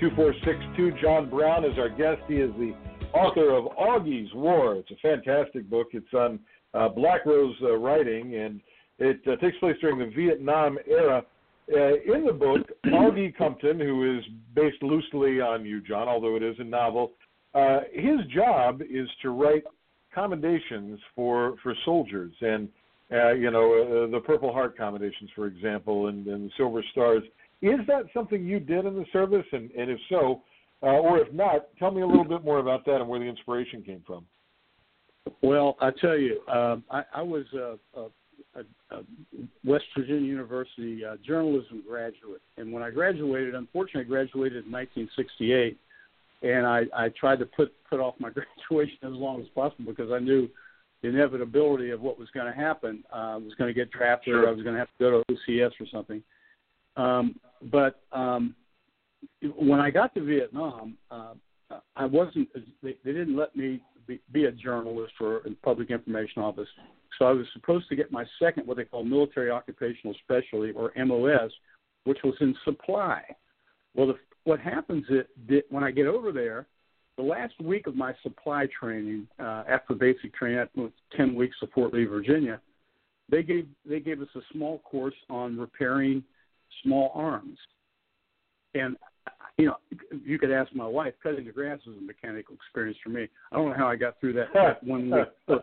646-668-2462. 0.00 1.02
John 1.02 1.28
Brown 1.28 1.62
is 1.66 1.78
our 1.78 1.90
guest. 1.90 2.22
He 2.26 2.36
is 2.36 2.50
the 2.58 2.72
author 3.12 3.54
of 3.54 3.64
Augie's 3.76 4.32
War. 4.34 4.76
It's 4.76 4.90
a 4.90 4.96
fantastic 5.02 5.68
book. 5.68 5.88
It's 5.92 6.14
on 6.14 6.40
uh, 6.72 6.88
Black 6.88 7.26
Rose 7.26 7.54
uh, 7.62 7.76
writing, 7.76 8.36
and 8.36 8.62
it 8.98 9.20
uh, 9.26 9.36
takes 9.36 9.58
place 9.58 9.76
during 9.82 9.98
the 9.98 10.06
Vietnam 10.06 10.78
era. 10.88 11.22
Uh, 11.70 12.14
in 12.14 12.24
the 12.24 12.32
book, 12.32 12.66
Augie 12.86 13.36
Cumpton, 13.36 13.78
who 13.78 14.16
is 14.16 14.24
based 14.54 14.82
loosely 14.82 15.42
on 15.42 15.66
you, 15.66 15.82
John, 15.82 16.08
although 16.08 16.36
it 16.36 16.42
is 16.42 16.56
a 16.60 16.64
novel, 16.64 17.12
uh, 17.54 17.80
his 17.92 18.20
job 18.34 18.80
is 18.80 19.08
to 19.20 19.30
write 19.30 19.64
commendations 20.14 20.98
for, 21.14 21.56
for 21.62 21.74
soldiers. 21.84 22.32
And 22.40 22.70
uh, 23.12 23.32
you 23.32 23.50
know, 23.50 23.72
uh, 23.72 24.10
the 24.10 24.20
Purple 24.20 24.52
Heart 24.52 24.76
commendations, 24.76 25.30
for 25.34 25.46
example, 25.46 26.08
and, 26.08 26.26
and 26.26 26.48
the 26.48 26.52
Silver 26.56 26.82
Stars. 26.92 27.22
Is 27.62 27.80
that 27.86 28.04
something 28.14 28.44
you 28.44 28.60
did 28.60 28.84
in 28.84 28.94
the 28.94 29.06
service? 29.12 29.46
And, 29.52 29.70
and 29.72 29.90
if 29.90 29.98
so, 30.08 30.42
uh, 30.82 30.86
or 30.86 31.18
if 31.18 31.32
not, 31.32 31.68
tell 31.78 31.90
me 31.90 32.02
a 32.02 32.06
little 32.06 32.24
bit 32.24 32.44
more 32.44 32.58
about 32.58 32.84
that 32.84 32.96
and 32.96 33.08
where 33.08 33.18
the 33.18 33.26
inspiration 33.26 33.82
came 33.82 34.02
from. 34.06 34.24
Well, 35.42 35.76
I 35.80 35.90
tell 36.00 36.16
you, 36.16 36.40
um, 36.48 36.84
I, 36.90 37.02
I 37.14 37.22
was 37.22 37.44
a, 37.54 37.78
a, 37.98 38.60
a 38.90 39.02
West 39.64 39.84
Virginia 39.96 40.22
University 40.22 41.04
uh, 41.04 41.16
journalism 41.26 41.82
graduate, 41.86 42.40
and 42.56 42.72
when 42.72 42.82
I 42.82 42.90
graduated, 42.90 43.54
unfortunately, 43.54 44.02
I 44.02 44.04
graduated 44.04 44.64
in 44.64 44.72
1968, 44.72 45.78
and 46.42 46.66
I, 46.66 46.84
I 46.96 47.08
tried 47.10 47.40
to 47.40 47.46
put 47.46 47.72
put 47.88 48.00
off 48.00 48.14
my 48.18 48.30
graduation 48.70 48.98
as 49.02 49.12
long 49.12 49.40
as 49.40 49.48
possible 49.54 49.84
because 49.86 50.10
I 50.12 50.18
knew 50.18 50.48
the 51.02 51.08
inevitability 51.08 51.90
of 51.90 52.00
what 52.00 52.18
was 52.18 52.28
going 52.34 52.46
to 52.46 52.58
happen. 52.58 53.04
Uh, 53.12 53.16
I 53.16 53.36
was 53.36 53.54
going 53.56 53.68
to 53.68 53.74
get 53.74 53.90
drafted, 53.90 54.32
sure. 54.32 54.44
or 54.44 54.48
I 54.48 54.52
was 54.52 54.62
going 54.62 54.74
to 54.74 54.78
have 54.78 54.88
to 54.88 54.94
go 54.98 55.22
to 55.22 55.34
OCS 55.34 55.70
or 55.80 55.86
something. 55.92 56.22
Um, 56.96 57.36
but 57.70 58.00
um, 58.12 58.54
when 59.56 59.80
I 59.80 59.90
got 59.90 60.14
to 60.14 60.24
Vietnam, 60.24 60.96
uh, 61.10 61.34
I 61.96 62.06
wasn't. 62.06 62.48
They, 62.82 62.96
they 63.04 63.12
didn't 63.12 63.36
let 63.36 63.54
me 63.54 63.80
be, 64.06 64.20
be 64.32 64.46
a 64.46 64.52
journalist 64.52 65.12
or 65.20 65.36
a 65.38 65.50
public 65.62 65.90
information 65.90 66.42
office. 66.42 66.68
So 67.18 67.26
I 67.26 67.32
was 67.32 67.46
supposed 67.52 67.88
to 67.88 67.96
get 67.96 68.10
my 68.10 68.24
second, 68.38 68.66
what 68.66 68.76
they 68.76 68.84
call 68.84 69.04
military 69.04 69.50
occupational 69.50 70.14
specialty 70.24 70.72
or 70.72 70.92
MOS, 70.96 71.50
which 72.04 72.18
was 72.24 72.34
in 72.40 72.54
supply. 72.64 73.22
Well, 73.94 74.08
the, 74.08 74.14
what 74.44 74.60
happens 74.60 75.04
is 75.10 75.24
when 75.70 75.84
I 75.84 75.90
get 75.90 76.06
over 76.06 76.32
there, 76.32 76.66
the 77.18 77.24
last 77.24 77.52
week 77.60 77.86
of 77.88 77.96
my 77.96 78.14
supply 78.22 78.66
training, 78.80 79.26
uh, 79.40 79.64
after 79.68 79.94
basic 79.94 80.32
training, 80.34 80.60
after 80.60 80.88
ten 81.16 81.34
weeks 81.34 81.56
of 81.62 81.68
Fort 81.74 81.92
Lee, 81.92 82.04
Virginia, 82.04 82.60
they 83.28 83.42
gave 83.42 83.66
they 83.84 84.00
gave 84.00 84.22
us 84.22 84.28
a 84.36 84.40
small 84.52 84.78
course 84.78 85.14
on 85.28 85.58
repairing 85.58 86.22
small 86.82 87.10
arms, 87.14 87.58
and 88.74 88.96
you 89.58 89.66
know, 89.66 89.76
you 90.24 90.38
could 90.38 90.52
ask 90.52 90.72
my 90.72 90.86
wife. 90.86 91.12
Cutting 91.20 91.44
the 91.44 91.50
grass 91.50 91.80
was 91.84 91.96
a 91.98 92.00
mechanical 92.00 92.54
experience 92.54 92.96
for 93.02 93.10
me. 93.10 93.28
I 93.50 93.56
don't 93.56 93.70
know 93.70 93.76
how 93.76 93.88
I 93.88 93.96
got 93.96 94.20
through 94.20 94.34
that, 94.34 94.52
that 94.54 94.82
one 94.82 95.10
week. 95.10 95.60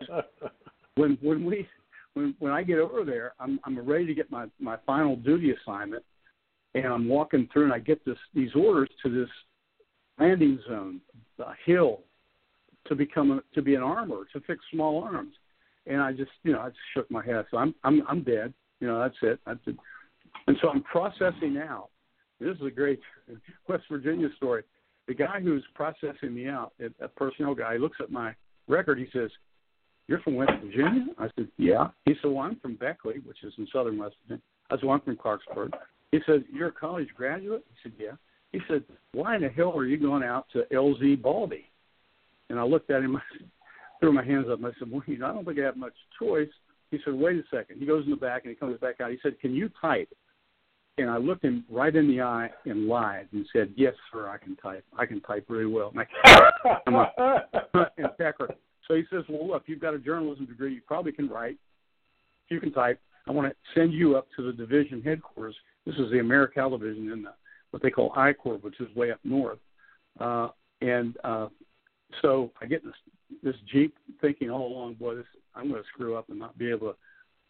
When 0.96 1.18
when 1.20 1.44
we 1.44 1.68
when 2.14 2.34
when 2.38 2.52
I 2.52 2.62
get 2.62 2.78
over 2.78 3.04
there, 3.04 3.34
I'm 3.38 3.60
I'm 3.64 3.78
ready 3.80 4.06
to 4.06 4.14
get 4.14 4.30
my 4.30 4.46
my 4.58 4.78
final 4.86 5.14
duty 5.14 5.52
assignment, 5.52 6.02
and 6.74 6.86
I'm 6.86 7.06
walking 7.06 7.46
through, 7.52 7.64
and 7.64 7.72
I 7.74 7.80
get 7.80 8.02
this 8.06 8.16
these 8.34 8.48
orders 8.54 8.88
to 9.02 9.10
this 9.10 9.28
landing 10.18 10.58
zone, 10.68 11.00
a 11.38 11.52
hill, 11.64 12.00
to 12.86 12.94
become 12.94 13.30
a, 13.32 13.40
to 13.54 13.62
be 13.62 13.74
an 13.74 13.82
armor 13.82 14.22
to 14.32 14.40
fix 14.40 14.60
small 14.72 15.02
arms, 15.02 15.34
and 15.86 16.00
I 16.00 16.12
just 16.12 16.30
you 16.42 16.52
know 16.52 16.60
I 16.60 16.68
just 16.68 16.78
shook 16.94 17.10
my 17.10 17.24
head. 17.24 17.44
So 17.50 17.58
I'm 17.58 17.74
I'm 17.84 18.02
I'm 18.08 18.22
dead. 18.22 18.54
You 18.80 18.86
know 18.86 18.98
that's 19.00 19.16
it. 19.22 19.40
That's 19.46 19.60
it. 19.66 19.76
And 20.46 20.56
so 20.60 20.68
I'm 20.68 20.82
processing 20.82 21.54
now 21.54 21.88
this 22.40 22.56
is 22.56 22.66
a 22.66 22.70
great 22.70 23.00
West 23.68 23.84
Virginia 23.90 24.28
story. 24.36 24.62
The 25.08 25.14
guy 25.14 25.40
who's 25.40 25.64
processing 25.74 26.34
me 26.34 26.48
out, 26.48 26.72
a 27.00 27.08
personnel 27.08 27.54
guy, 27.54 27.76
looks 27.76 27.98
at 28.00 28.10
my 28.10 28.34
record. 28.66 28.98
He 28.98 29.06
says, 29.12 29.30
"You're 30.08 30.20
from 30.20 30.34
West 30.34 30.52
Virginia?" 30.62 31.06
I 31.18 31.28
said, 31.36 31.48
"Yeah." 31.58 31.88
He 32.04 32.14
said, 32.20 32.32
"Well, 32.32 32.44
I'm 32.44 32.58
from 32.58 32.74
Beckley, 32.74 33.20
which 33.24 33.44
is 33.44 33.52
in 33.56 33.68
southern 33.72 33.98
West 33.98 34.16
Virginia." 34.22 34.42
I 34.70 34.76
said, 34.76 34.84
"Well, 34.84 34.94
I'm 34.94 35.00
from 35.02 35.16
Clarksburg." 35.16 35.72
He 36.10 36.18
said, 36.26 36.44
"You're 36.52 36.68
a 36.68 36.72
college 36.72 37.08
graduate?" 37.14 37.64
He 37.70 37.88
said, 37.88 37.92
"Yeah." 37.98 38.16
He 38.56 38.62
said, 38.68 38.84
"Why 39.12 39.36
in 39.36 39.42
the 39.42 39.50
hell 39.50 39.76
are 39.76 39.84
you 39.84 39.98
going 39.98 40.22
out 40.22 40.46
to 40.54 40.64
LZ 40.72 41.20
Baldy?" 41.20 41.66
And 42.48 42.58
I 42.58 42.62
looked 42.62 42.90
at 42.90 43.02
him, 43.02 43.16
I 43.16 43.20
threw 44.00 44.12
my 44.12 44.24
hands 44.24 44.46
up, 44.50 44.58
and 44.58 44.66
I 44.66 44.70
said, 44.78 44.90
"Well, 44.90 45.02
you 45.06 45.18
know, 45.18 45.26
I 45.26 45.32
don't 45.32 45.44
think 45.44 45.58
I 45.58 45.64
have 45.64 45.76
much 45.76 45.94
choice." 46.18 46.48
He 46.90 46.98
said, 47.04 47.14
"Wait 47.14 47.36
a 47.36 47.42
second. 47.54 47.78
He 47.78 47.86
goes 47.86 48.04
in 48.04 48.10
the 48.10 48.16
back 48.16 48.44
and 48.44 48.50
he 48.50 48.56
comes 48.56 48.78
back 48.80 49.00
out. 49.00 49.10
He 49.10 49.18
said, 49.22 49.38
"Can 49.40 49.54
you 49.54 49.70
type?" 49.80 50.08
and 50.98 51.10
I 51.10 51.18
looked 51.18 51.44
him 51.44 51.64
right 51.70 51.94
in 51.94 52.08
the 52.08 52.22
eye 52.22 52.50
and 52.64 52.86
lied 52.86 53.28
and 53.32 53.46
said, 53.52 53.74
"Yes, 53.76 53.92
sir, 54.10 54.28
I 54.28 54.38
can 54.38 54.56
type. 54.56 54.84
I 54.98 55.04
can 55.04 55.20
type 55.20 55.44
really 55.48 55.66
well." 55.66 55.92
And 55.94 56.96
Packer. 58.18 58.48
So 58.88 58.94
he 58.94 59.04
says, 59.10 59.24
"Well, 59.28 59.46
look, 59.46 59.64
you've 59.66 59.80
got 59.80 59.92
a 59.92 59.98
journalism 59.98 60.46
degree. 60.46 60.74
You 60.74 60.80
probably 60.86 61.12
can 61.12 61.28
write. 61.28 61.58
You 62.48 62.60
can 62.60 62.72
type. 62.72 62.98
I 63.28 63.32
want 63.32 63.48
to 63.48 63.56
send 63.78 63.92
you 63.92 64.16
up 64.16 64.28
to 64.36 64.42
the 64.42 64.52
division 64.52 65.02
headquarters. 65.02 65.56
This 65.84 65.96
is 65.96 66.10
the 66.10 66.20
Americal 66.20 66.78
division 66.78 67.12
in 67.12 67.22
the 67.24 67.34
what 67.70 67.82
they 67.82 67.90
call 67.90 68.12
I 68.16 68.32
Corps, 68.32 68.58
which 68.58 68.80
is 68.80 68.94
way 68.94 69.10
up 69.10 69.20
north. 69.24 69.58
Uh, 70.18 70.48
and 70.80 71.16
uh, 71.24 71.48
so 72.22 72.50
I 72.60 72.66
get 72.66 72.84
this 72.84 72.94
this 73.42 73.56
Jeep 73.72 73.94
thinking 74.20 74.50
all 74.50 74.66
along, 74.66 74.94
boy, 74.94 75.16
this 75.16 75.26
I'm 75.54 75.68
going 75.68 75.82
to 75.82 75.88
screw 75.88 76.16
up 76.16 76.28
and 76.28 76.38
not 76.38 76.56
be 76.58 76.70
able 76.70 76.92
to 76.92 76.96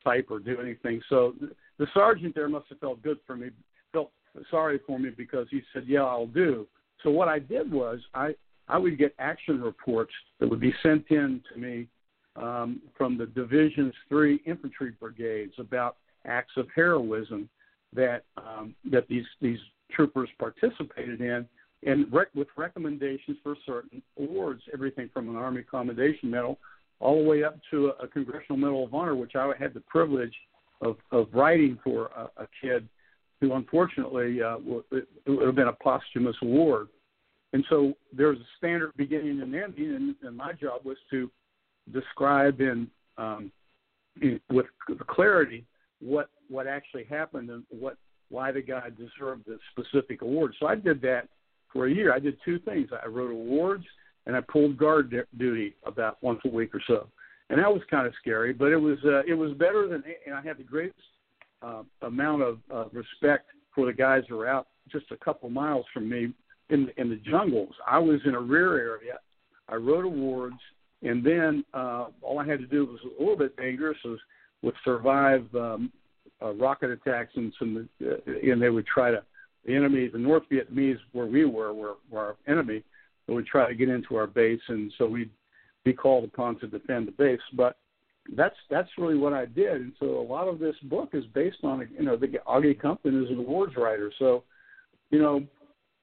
type 0.04 0.28
or 0.30 0.38
do 0.38 0.60
anything. 0.60 1.00
So 1.08 1.34
the 1.78 1.86
sergeant 1.92 2.34
there 2.34 2.48
must 2.48 2.66
have 2.68 2.78
felt 2.78 3.02
good 3.02 3.18
for 3.26 3.36
me, 3.36 3.50
felt 3.92 4.10
sorry 4.50 4.80
for 4.86 4.98
me 4.98 5.10
because 5.10 5.46
he 5.50 5.62
said, 5.72 5.84
"Yeah, 5.86 6.04
I'll 6.04 6.26
do." 6.26 6.66
So 7.02 7.10
what 7.10 7.28
I 7.28 7.38
did 7.38 7.70
was 7.70 8.00
I 8.14 8.34
I 8.68 8.78
would 8.78 8.98
get 8.98 9.14
action 9.18 9.60
reports 9.60 10.12
that 10.40 10.48
would 10.48 10.60
be 10.60 10.74
sent 10.82 11.06
in 11.10 11.42
to 11.52 11.58
me 11.58 11.86
um, 12.36 12.80
from 12.96 13.16
the 13.16 13.26
division's 13.26 13.94
three 14.08 14.40
infantry 14.46 14.92
brigades 14.98 15.54
about 15.58 15.96
acts 16.26 16.52
of 16.56 16.66
heroism 16.74 17.48
that 17.92 18.24
um, 18.36 18.74
that 18.90 19.06
these 19.08 19.24
these 19.40 19.58
troopers 19.92 20.28
participated 20.38 21.20
in, 21.20 21.46
and 21.84 22.12
rec- 22.12 22.34
with 22.34 22.48
recommendations 22.56 23.36
for 23.42 23.56
certain 23.64 24.02
awards, 24.18 24.62
everything 24.72 25.10
from 25.12 25.28
an 25.28 25.36
Army 25.36 25.62
Commendation 25.62 26.30
Medal 26.30 26.58
all 26.98 27.22
the 27.22 27.28
way 27.28 27.44
up 27.44 27.58
to 27.70 27.88
a, 27.88 28.04
a 28.04 28.08
Congressional 28.08 28.56
Medal 28.56 28.84
of 28.84 28.94
Honor, 28.94 29.14
which 29.14 29.36
I 29.36 29.52
had 29.58 29.74
the 29.74 29.80
privilege 29.80 30.34
of, 30.80 30.96
of 31.12 31.28
writing 31.32 31.78
for 31.84 32.10
a, 32.16 32.42
a 32.42 32.48
kid 32.60 32.88
who 33.40 33.52
unfortunately 33.52 34.42
uh, 34.42 34.56
it, 34.92 35.08
it 35.26 35.30
would 35.30 35.46
have 35.46 35.54
been 35.54 35.68
a 35.68 35.72
posthumous 35.72 36.36
award. 36.42 36.88
And 37.52 37.64
so 37.68 37.94
there's 38.12 38.38
a 38.38 38.46
standard 38.58 38.92
beginning 38.96 39.40
and 39.40 39.54
ending, 39.54 39.94
and, 39.94 40.14
and 40.22 40.36
my 40.36 40.52
job 40.52 40.84
was 40.84 40.96
to 41.10 41.30
describe 41.92 42.60
in, 42.60 42.88
um, 43.18 43.52
in 44.20 44.40
with 44.50 44.66
clarity 45.06 45.64
what 46.00 46.28
what 46.48 46.66
actually 46.66 47.04
happened 47.04 47.50
and 47.50 47.62
what 47.70 47.96
why 48.28 48.52
the 48.52 48.62
guy 48.62 48.88
deserved 48.90 49.44
the 49.46 49.58
specific 49.72 50.22
award. 50.22 50.54
So 50.58 50.66
I 50.66 50.74
did 50.74 51.00
that 51.02 51.28
for 51.72 51.86
a 51.86 51.92
year. 51.92 52.12
I 52.12 52.18
did 52.18 52.36
two 52.44 52.58
things. 52.60 52.88
I 52.92 53.06
wrote 53.06 53.30
awards 53.30 53.84
and 54.26 54.34
I 54.34 54.40
pulled 54.40 54.76
guard 54.76 55.14
duty 55.38 55.74
about 55.84 56.18
once 56.22 56.40
a 56.44 56.48
week 56.48 56.74
or 56.74 56.82
so 56.86 57.08
and 57.50 57.58
that 57.58 57.72
was 57.72 57.82
kind 57.90 58.06
of 58.06 58.12
scary. 58.20 58.52
But 58.52 58.72
it 58.72 58.76
was 58.76 58.98
uh, 59.04 59.22
it 59.26 59.34
was 59.34 59.52
better 59.52 59.88
than, 59.88 60.02
and 60.26 60.34
I 60.34 60.42
had 60.42 60.58
the 60.58 60.64
greatest 60.64 60.98
uh, 61.62 61.82
amount 62.02 62.42
of 62.42 62.58
uh, 62.72 62.84
respect 62.92 63.46
for 63.74 63.86
the 63.86 63.92
guys 63.92 64.22
who 64.28 64.36
were 64.36 64.48
out 64.48 64.68
just 64.90 65.06
a 65.10 65.16
couple 65.16 65.48
miles 65.50 65.84
from 65.92 66.08
me 66.08 66.32
in 66.70 66.88
in 66.96 67.08
the 67.10 67.16
jungles. 67.16 67.74
I 67.86 67.98
was 67.98 68.20
in 68.24 68.34
a 68.34 68.40
rear 68.40 68.78
area. 68.78 69.18
I 69.68 69.76
wrote 69.76 70.04
awards, 70.04 70.58
and 71.02 71.24
then 71.24 71.64
uh, 71.74 72.06
all 72.22 72.38
I 72.38 72.46
had 72.46 72.60
to 72.60 72.66
do 72.66 72.86
was 72.86 73.00
a 73.04 73.22
little 73.22 73.36
bit 73.36 73.56
dangerous 73.56 73.98
was 74.04 74.18
would 74.62 74.74
survive 74.84 75.46
um, 75.54 75.92
uh, 76.42 76.52
rocket 76.54 76.90
attacks 76.90 77.32
and 77.36 77.52
some, 77.58 77.88
uh, 78.04 78.14
and 78.42 78.60
they 78.60 78.70
would 78.70 78.86
try 78.86 79.10
to 79.10 79.22
the 79.64 79.74
enemy, 79.74 80.08
the 80.08 80.18
North 80.18 80.44
Vietnamese, 80.50 80.98
where 81.12 81.26
we 81.26 81.44
were, 81.44 81.72
were, 81.72 81.94
were 82.10 82.20
our 82.20 82.36
enemy. 82.46 82.82
They 83.26 83.34
would 83.34 83.46
try 83.46 83.68
to 83.68 83.74
get 83.74 83.88
into 83.88 84.16
our 84.16 84.26
base, 84.26 84.60
and 84.68 84.92
so 84.96 85.06
we'd 85.06 85.30
be 85.84 85.92
called 85.92 86.24
upon 86.24 86.58
to 86.60 86.66
defend 86.66 87.08
the 87.08 87.12
base. 87.12 87.40
But 87.54 87.76
that's 88.34 88.56
that's 88.70 88.88
really 88.98 89.16
what 89.16 89.32
I 89.32 89.46
did, 89.46 89.80
and 89.80 89.92
so 89.98 90.20
a 90.20 90.22
lot 90.22 90.48
of 90.48 90.58
this 90.58 90.76
book 90.84 91.10
is 91.12 91.24
based 91.34 91.58
on 91.62 91.88
you 91.96 92.04
know 92.04 92.16
the 92.16 92.28
Augie 92.46 92.78
Cumpton 92.78 93.22
is 93.22 93.30
an 93.30 93.38
awards 93.38 93.76
writer, 93.76 94.12
so 94.18 94.44
you 95.10 95.20
know 95.20 95.44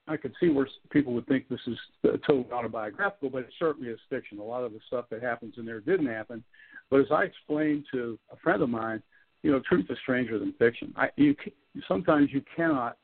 I 0.08 0.16
could 0.16 0.34
see 0.40 0.48
where 0.48 0.68
people 0.90 1.12
would 1.14 1.26
think 1.26 1.48
this 1.48 1.60
is 1.66 1.78
totally 2.26 2.50
autobiographical, 2.52 3.30
but 3.30 3.42
it 3.42 3.52
certainly 3.58 3.88
is 3.88 3.98
fiction. 4.10 4.38
A 4.38 4.42
lot 4.42 4.64
of 4.64 4.72
the 4.72 4.80
stuff 4.86 5.06
that 5.10 5.22
happens 5.22 5.54
in 5.56 5.66
there 5.66 5.80
didn't 5.80 6.06
happen, 6.06 6.42
but 6.90 7.00
as 7.00 7.06
I 7.10 7.24
explained 7.24 7.84
to 7.92 8.18
a 8.30 8.36
friend 8.36 8.62
of 8.62 8.68
mine, 8.68 9.02
you 9.44 9.52
know, 9.52 9.60
truth 9.60 9.84
is 9.90 9.98
stranger 10.02 10.38
than 10.38 10.54
fiction. 10.58 10.92
I, 10.96 11.10
you 11.16 11.36
sometimes 11.86 12.30
you 12.32 12.42
cannot, 12.56 12.96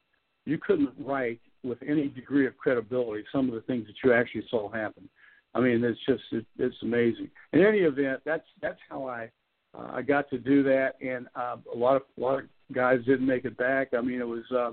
you 0.47 0.57
couldn't 0.57 0.91
write 0.99 1.39
with 1.63 1.79
any 1.87 2.09
degree 2.09 2.47
of 2.47 2.57
credibility 2.57 3.23
some 3.31 3.49
of 3.49 3.55
the 3.55 3.61
things 3.61 3.87
that 3.87 3.95
you 4.03 4.15
actually 4.15 4.45
saw 4.51 4.71
happen. 4.71 5.07
I 5.55 5.61
mean, 5.61 5.85
it's 5.85 6.01
just 6.09 6.23
it, 6.33 6.47
it's 6.59 6.77
amazing. 6.83 7.29
In 7.53 7.63
any 7.63 7.81
event, 7.81 8.23
that's 8.25 8.47
that's 8.63 8.79
how 8.89 9.07
I 9.07 9.31
uh, 9.79 9.91
I 9.93 10.03
got 10.03 10.31
to 10.31 10.39
do 10.39 10.63
that, 10.63 10.93
and 11.03 11.27
uh, 11.37 11.57
a 11.73 11.77
lot 11.77 11.97
of 11.97 12.03
a 12.17 12.21
lot 12.21 12.39
of 12.39 12.45
guys 12.73 13.01
didn't 13.05 13.27
make 13.27 13.45
it 13.45 13.59
back. 13.59 13.89
I 13.93 14.01
mean, 14.01 14.21
it 14.21 14.27
was 14.27 14.45
uh, 14.51 14.71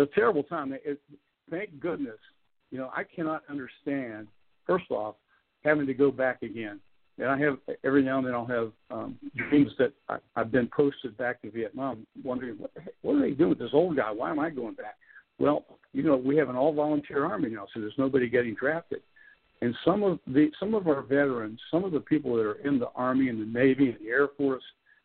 a 0.00 0.06
terrible 0.14 0.42
time. 0.42 0.72
It, 0.72 0.98
thank 1.50 1.78
goodness, 1.80 2.18
you 2.70 2.78
know, 2.78 2.90
I 2.96 3.04
cannot 3.04 3.42
understand. 3.50 4.26
First 4.66 4.90
off, 4.90 5.16
having 5.64 5.86
to 5.86 5.92
go 5.92 6.10
back 6.10 6.42
again, 6.42 6.80
and 7.18 7.28
I 7.28 7.38
have 7.38 7.58
every 7.84 8.02
now 8.02 8.18
and 8.18 8.26
then 8.26 8.34
I'll 8.34 8.46
have 8.46 8.72
um, 8.90 9.16
dreams 9.48 9.70
that 9.78 9.92
I, 10.08 10.18
I've 10.36 10.50
been 10.50 10.68
posted 10.74 11.16
back 11.16 11.42
to 11.42 11.50
Vietnam, 11.50 12.06
wondering 12.22 12.56
what 12.58 12.72
what 13.02 13.16
are 13.16 13.20
they 13.20 13.30
doing 13.30 13.50
with 13.50 13.58
this 13.58 13.70
old 13.72 13.96
guy? 13.96 14.10
Why 14.10 14.30
am 14.30 14.40
I 14.40 14.50
going 14.50 14.74
back? 14.74 14.96
Well, 15.38 15.64
you 15.92 16.02
know, 16.02 16.16
we 16.16 16.36
have 16.36 16.48
an 16.48 16.56
all 16.56 16.72
volunteer 16.72 17.24
army 17.24 17.50
now, 17.50 17.66
so 17.72 17.80
there's 17.80 17.94
nobody 17.98 18.28
getting 18.28 18.54
drafted. 18.54 19.00
And 19.60 19.74
some 19.84 20.02
of 20.02 20.18
the 20.26 20.50
some 20.60 20.74
of 20.74 20.88
our 20.88 21.02
veterans, 21.02 21.60
some 21.70 21.84
of 21.84 21.92
the 21.92 22.00
people 22.00 22.36
that 22.36 22.42
are 22.42 22.60
in 22.66 22.78
the 22.78 22.88
Army 22.94 23.28
and 23.28 23.40
the 23.40 23.58
Navy 23.58 23.90
and 23.90 23.98
the 24.00 24.10
Air 24.10 24.28
Force, 24.36 24.62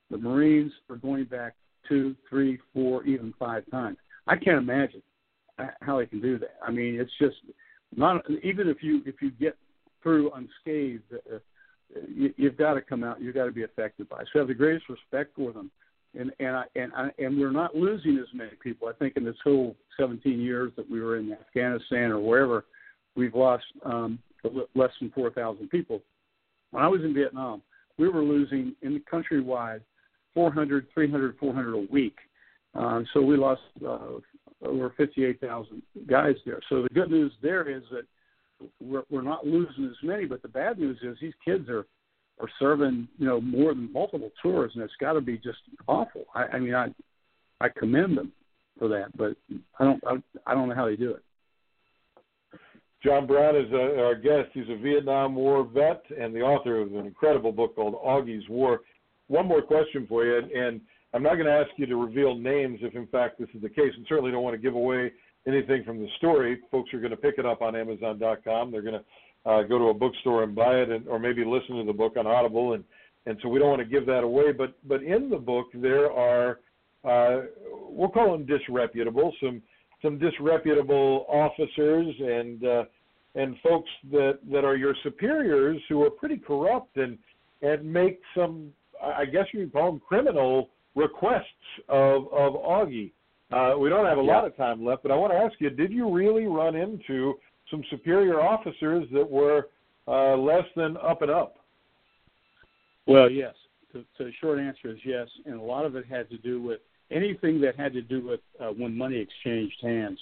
the 0.09 0.17
Marines 0.17 0.71
are 0.89 0.97
going 0.97 1.25
back 1.25 1.55
two, 1.87 2.15
three, 2.29 2.59
four, 2.73 3.03
even 3.05 3.33
five 3.39 3.63
times. 3.71 3.97
I 4.27 4.35
can't 4.35 4.57
imagine 4.57 5.01
how 5.81 5.97
they 5.97 6.05
can 6.05 6.21
do 6.21 6.37
that. 6.39 6.55
I 6.65 6.71
mean, 6.71 6.99
it's 6.99 7.11
just 7.19 7.37
not 7.95 8.23
even 8.43 8.67
if 8.67 8.81
you 8.81 9.01
if 9.05 9.21
you 9.21 9.31
get 9.31 9.55
through 10.01 10.31
unscathed, 10.31 11.03
uh, 11.13 11.37
you, 12.07 12.33
you've 12.37 12.57
got 12.57 12.73
to 12.75 12.81
come 12.81 13.03
out. 13.03 13.21
You've 13.21 13.35
got 13.35 13.45
to 13.45 13.51
be 13.51 13.63
affected 13.63 14.09
by. 14.09 14.21
It. 14.21 14.27
So 14.31 14.39
I 14.39 14.41
have 14.41 14.47
the 14.47 14.53
greatest 14.53 14.89
respect 14.89 15.35
for 15.35 15.51
them, 15.51 15.71
and 16.17 16.31
and 16.39 16.55
I 16.55 16.63
and 16.75 16.91
I 16.93 17.09
and 17.17 17.39
we're 17.39 17.51
not 17.51 17.75
losing 17.75 18.17
as 18.17 18.27
many 18.33 18.51
people. 18.61 18.87
I 18.87 18.93
think 18.93 19.17
in 19.17 19.23
this 19.23 19.35
whole 19.43 19.75
17 19.99 20.39
years 20.39 20.71
that 20.75 20.89
we 20.89 21.01
were 21.01 21.17
in 21.17 21.31
Afghanistan 21.33 22.11
or 22.11 22.19
wherever, 22.19 22.65
we've 23.15 23.35
lost 23.35 23.65
um, 23.85 24.19
less 24.75 24.91
than 24.99 25.11
4,000 25.11 25.69
people. 25.69 26.01
When 26.71 26.83
I 26.83 26.87
was 26.87 27.01
in 27.01 27.13
Vietnam, 27.13 27.61
we 27.97 28.07
were 28.07 28.23
losing 28.23 28.75
in 28.81 28.93
the 28.93 29.01
countrywide 29.11 29.81
400, 30.33 30.87
300, 30.93 31.37
400 31.37 31.73
a 31.73 31.91
week. 31.91 32.17
Um, 32.75 33.05
so 33.13 33.21
we 33.21 33.35
lost 33.35 33.61
uh, 33.85 34.19
over 34.61 34.93
58,000 34.95 35.81
guys 36.07 36.35
there. 36.45 36.59
So 36.69 36.83
the 36.83 36.89
good 36.89 37.09
news 37.09 37.33
there 37.41 37.67
is 37.69 37.83
that 37.91 38.03
we're, 38.81 39.03
we're 39.09 39.21
not 39.21 39.45
losing 39.45 39.85
as 39.85 39.95
many. 40.03 40.25
But 40.25 40.41
the 40.41 40.47
bad 40.47 40.79
news 40.79 40.97
is 41.01 41.17
these 41.21 41.33
kids 41.43 41.69
are 41.69 41.85
are 42.39 42.49
serving 42.57 43.07
you 43.17 43.25
know 43.25 43.41
more 43.41 43.73
than 43.73 43.91
multiple 43.91 44.31
tours, 44.41 44.71
and 44.75 44.83
it's 44.83 44.93
got 44.99 45.13
to 45.13 45.21
be 45.21 45.37
just 45.37 45.59
awful. 45.87 46.25
I, 46.33 46.43
I 46.43 46.59
mean, 46.59 46.75
I 46.75 46.87
I 47.61 47.69
commend 47.69 48.17
them 48.17 48.31
for 48.77 48.87
that, 48.89 49.15
but 49.17 49.35
I 49.79 49.83
don't 49.83 50.03
I, 50.05 50.15
I 50.47 50.53
don't 50.53 50.69
know 50.69 50.75
how 50.75 50.85
they 50.85 50.95
do 50.95 51.11
it. 51.11 51.23
John 53.03 53.27
Brown 53.27 53.55
is 53.55 53.71
a, 53.71 54.01
our 54.01 54.15
guest. 54.15 54.49
He's 54.53 54.69
a 54.69 54.75
Vietnam 54.75 55.35
War 55.35 55.63
vet 55.63 56.03
and 56.19 56.35
the 56.35 56.41
author 56.41 56.81
of 56.81 56.93
an 56.93 57.05
incredible 57.05 57.51
book 57.51 57.75
called 57.75 57.95
Augie's 57.95 58.47
War. 58.49 58.81
One 59.27 59.47
more 59.47 59.61
question 59.61 60.05
for 60.07 60.25
you, 60.25 60.37
and 60.37 60.81
I'm 61.13 61.23
not 61.23 61.35
going 61.35 61.45
to 61.45 61.53
ask 61.53 61.69
you 61.77 61.85
to 61.85 61.95
reveal 61.95 62.35
names 62.35 62.79
if, 62.81 62.95
in 62.95 63.07
fact, 63.07 63.39
this 63.39 63.47
is 63.53 63.61
the 63.61 63.69
case, 63.69 63.93
and 63.95 64.05
certainly 64.09 64.31
don't 64.31 64.43
want 64.43 64.55
to 64.55 64.61
give 64.61 64.75
away 64.75 65.11
anything 65.49 65.83
from 65.83 65.99
the 65.99 66.07
story. 66.17 66.59
Folks 66.71 66.93
are 66.93 66.99
going 66.99 67.11
to 67.11 67.17
pick 67.17 67.35
it 67.37 67.45
up 67.45 67.61
on 67.61 67.75
Amazon.com. 67.75 68.71
They're 68.71 68.81
going 68.81 68.99
to 68.99 69.49
uh, 69.49 69.63
go 69.63 69.77
to 69.77 69.85
a 69.85 69.93
bookstore 69.93 70.43
and 70.43 70.55
buy 70.55 70.75
it, 70.75 70.89
and, 70.89 71.07
or 71.07 71.19
maybe 71.19 71.43
listen 71.45 71.77
to 71.77 71.83
the 71.83 71.93
book 71.93 72.17
on 72.17 72.27
Audible, 72.27 72.73
and 72.73 72.83
and 73.25 73.37
so 73.41 73.49
we 73.49 73.59
don't 73.59 73.69
want 73.69 73.81
to 73.81 73.87
give 73.87 74.05
that 74.05 74.23
away. 74.23 74.51
But 74.51 74.73
but 74.87 75.03
in 75.03 75.29
the 75.29 75.37
book 75.37 75.67
there 75.73 76.11
are 76.11 76.59
uh, 77.03 77.45
we'll 77.89 78.09
call 78.09 78.31
them 78.31 78.45
disreputable 78.45 79.33
some 79.41 79.61
some 80.01 80.17
disreputable 80.17 81.25
officers 81.29 82.15
and 82.19 82.65
uh, 82.65 82.83
and 83.35 83.55
folks 83.61 83.89
that 84.11 84.39
that 84.51 84.65
are 84.65 84.75
your 84.75 84.95
superiors 85.03 85.81
who 85.89 86.03
are 86.03 86.09
pretty 86.09 86.37
corrupt 86.37 86.97
and 86.97 87.17
and 87.61 87.83
make 87.85 88.21
some 88.35 88.71
I 89.01 89.25
guess 89.25 89.45
you 89.53 89.61
would 89.61 89.73
call 89.73 89.91
them 89.91 90.01
criminal 90.05 90.69
requests 90.95 91.45
of 91.87 92.27
of 92.33 92.53
Augie. 92.53 93.11
Uh, 93.51 93.73
we 93.79 93.89
don't 93.89 94.05
have 94.05 94.19
a 94.19 94.23
yeah. 94.23 94.35
lot 94.35 94.45
of 94.45 94.55
time 94.55 94.85
left, 94.85 95.03
but 95.03 95.11
I 95.11 95.15
want 95.15 95.33
to 95.33 95.37
ask 95.37 95.53
you: 95.59 95.69
Did 95.69 95.91
you 95.91 96.11
really 96.11 96.45
run 96.45 96.75
into 96.75 97.35
some 97.71 97.83
superior 97.89 98.41
officers 98.41 99.07
that 99.11 99.29
were 99.29 99.67
uh, 100.07 100.35
less 100.35 100.65
than 100.75 100.97
up 100.97 101.21
and 101.21 101.31
up? 101.31 101.55
Well, 103.07 103.29
yes. 103.29 103.55
The, 103.91 104.05
the 104.19 104.31
short 104.39 104.59
answer 104.59 104.89
is 104.89 104.99
yes, 105.03 105.27
and 105.45 105.59
a 105.59 105.63
lot 105.63 105.83
of 105.83 105.95
it 105.95 106.05
had 106.05 106.29
to 106.29 106.37
do 106.37 106.61
with 106.61 106.79
anything 107.09 107.59
that 107.61 107.75
had 107.75 107.91
to 107.93 108.03
do 108.03 108.25
with 108.25 108.39
uh, 108.59 108.67
when 108.67 108.95
money 108.95 109.17
exchanged 109.17 109.77
hands. 109.81 110.19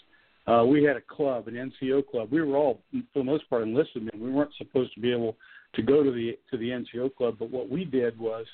Uh, 0.48 0.64
we 0.66 0.84
had 0.84 0.96
a 0.96 1.02
club, 1.02 1.50
an 1.50 1.56
NCO 1.56 2.08
club. 2.08 2.30
We 2.32 2.42
were 2.42 2.56
all, 2.56 2.80
for 2.92 3.20
the 3.20 3.24
most 3.24 3.50
part, 3.50 3.64
enlisted 3.64 4.04
men. 4.04 4.22
We 4.22 4.32
weren't 4.32 4.54
supposed 4.58 4.94
to 4.94 5.02
be 5.02 5.12
able 5.12 5.36
to 5.76 5.82
go 5.82 6.02
to 6.02 6.12
the 6.12 6.38
to 6.50 6.58
the 6.58 6.70
NCO 6.70 7.14
club, 7.16 7.36
but 7.38 7.52
what 7.52 7.70
we 7.70 7.84
did 7.84 8.18
was, 8.18 8.46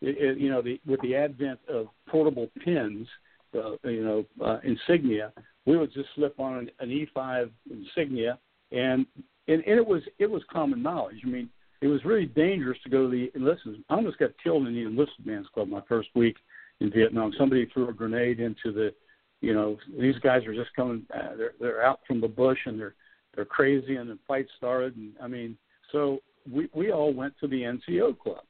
it, 0.00 0.16
it, 0.16 0.38
you 0.38 0.50
know, 0.50 0.62
the, 0.62 0.80
with 0.86 1.00
the 1.02 1.14
advent 1.14 1.60
of 1.68 1.88
portable 2.08 2.48
pins, 2.64 3.06
uh, 3.54 3.88
you 3.88 4.04
know, 4.04 4.24
uh, 4.44 4.58
insignia, 4.64 5.32
we 5.66 5.76
would 5.76 5.92
just 5.92 6.08
slip 6.14 6.38
on 6.38 6.58
an, 6.58 6.70
an 6.80 6.88
E5 6.88 7.50
insignia, 7.70 8.38
and, 8.70 9.06
and 9.48 9.62
and 9.64 9.78
it 9.78 9.86
was 9.86 10.02
it 10.18 10.30
was 10.30 10.42
common 10.50 10.82
knowledge. 10.82 11.20
I 11.24 11.28
mean, 11.28 11.48
it 11.80 11.88
was 11.88 12.04
really 12.04 12.26
dangerous 12.26 12.78
to 12.84 12.90
go 12.90 13.02
to 13.02 13.10
the 13.10 13.30
enlisted. 13.34 13.82
I 13.90 13.94
almost 13.94 14.18
got 14.18 14.30
killed 14.42 14.66
in 14.66 14.74
the 14.74 14.82
enlisted 14.82 15.26
man's 15.26 15.48
club 15.52 15.68
my 15.68 15.82
first 15.88 16.08
week 16.14 16.36
in 16.80 16.90
Vietnam. 16.90 17.32
Somebody 17.36 17.66
threw 17.66 17.88
a 17.88 17.92
grenade 17.92 18.40
into 18.40 18.72
the, 18.72 18.94
you 19.40 19.52
know, 19.52 19.76
these 19.98 20.18
guys 20.18 20.46
are 20.46 20.54
just 20.54 20.74
coming. 20.74 21.04
Uh, 21.12 21.36
they're 21.36 21.54
they're 21.60 21.84
out 21.84 22.00
from 22.06 22.20
the 22.20 22.28
bush 22.28 22.58
and 22.66 22.78
they're 22.78 22.94
they're 23.34 23.44
crazy 23.44 23.96
and 23.96 24.08
the 24.08 24.18
fight 24.28 24.46
started. 24.56 24.96
And 24.96 25.12
I 25.20 25.26
mean, 25.26 25.56
so 25.90 26.20
we 26.50 26.68
we 26.72 26.92
all 26.92 27.12
went 27.12 27.34
to 27.40 27.48
the 27.48 27.62
NCO 27.62 28.18
club, 28.18 28.44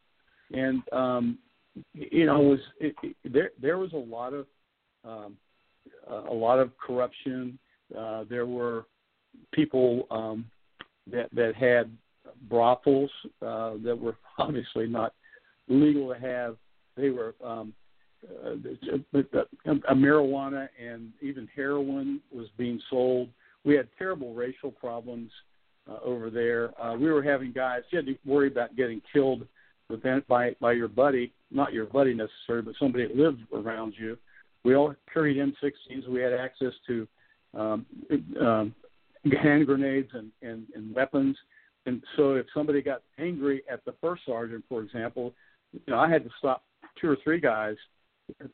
and 0.53 0.83
um, 0.93 1.39
you 1.95 2.27
know, 2.27 2.41
it 2.43 2.49
was 2.49 2.61
it, 2.81 2.95
it, 3.03 3.17
there 3.33 3.51
there 3.61 3.79
was 3.79 3.93
a 3.95 3.97
lot 3.97 4.35
of 4.35 4.47
um, 5.05 5.37
a 6.29 6.35
lot 6.35 6.59
of 6.59 6.71
corruption. 6.79 7.59
Uh, 7.97 8.25
there 8.29 8.47
were 8.47 8.87
people 9.53 10.07
um, 10.11 10.45
that 11.11 11.29
that 11.35 11.55
had 11.55 11.91
brothels 12.49 13.11
uh, 13.41 13.75
that 13.85 13.99
were 13.99 14.17
obviously 14.39 14.87
not 14.87 15.15
legal 15.69 16.13
to 16.13 16.19
have. 16.19 16.57
They 16.97 17.11
were 17.11 17.35
um, 17.45 17.73
uh, 18.45 18.55
a 19.89 19.95
marijuana 19.95 20.69
and 20.81 21.11
even 21.21 21.49
heroin 21.55 22.21
was 22.33 22.47
being 22.57 22.81
sold. 22.89 23.29
We 23.65 23.75
had 23.75 23.89
terrible 23.99 24.35
racial 24.35 24.71
problems 24.71 25.31
uh, 25.91 25.99
over 26.05 26.31
there. 26.31 26.81
Uh, 26.81 26.95
we 26.95 27.11
were 27.11 27.23
having 27.23 27.53
guys. 27.53 27.83
You 27.91 27.99
had 27.99 28.07
to 28.07 28.17
worry 28.25 28.49
about 28.49 28.77
getting 28.77 29.01
killed 29.13 29.47
within, 29.89 30.23
by 30.29 30.55
by 30.61 30.73
your 30.73 30.89
buddy, 30.89 31.33
not 31.51 31.73
your 31.73 31.87
buddy 31.87 32.15
necessarily, 32.15 32.65
but 32.65 32.75
somebody 32.79 33.07
that 33.07 33.17
lived 33.17 33.41
around 33.53 33.95
you. 33.99 34.17
We 34.65 34.75
all 34.77 34.95
carried 35.13 35.37
M16s. 35.37 36.09
We 36.09 36.21
had 36.21 36.33
access 36.33 36.73
to 36.87 37.09
um, 37.55 37.87
um, 38.41 38.75
hand 39.43 39.67
grenades 39.67 40.11
and, 40.15 40.31
and, 40.43 40.67
and 40.75 40.95
weapons. 40.95 41.37
And 41.87 42.03
so, 42.17 42.35
if 42.35 42.47
somebody 42.55 42.81
got 42.81 43.03
angry 43.19 43.63
at 43.71 43.85
the 43.85 43.95
first 44.01 44.23
sergeant, 44.25 44.65
for 44.69 44.83
example, 44.83 45.35
you 45.73 45.81
know, 45.89 45.99
I 45.99 46.09
had 46.09 46.23
to 46.25 46.31
stop 46.39 46.63
two 47.01 47.09
or 47.09 47.17
three 47.25 47.41
guys 47.41 47.77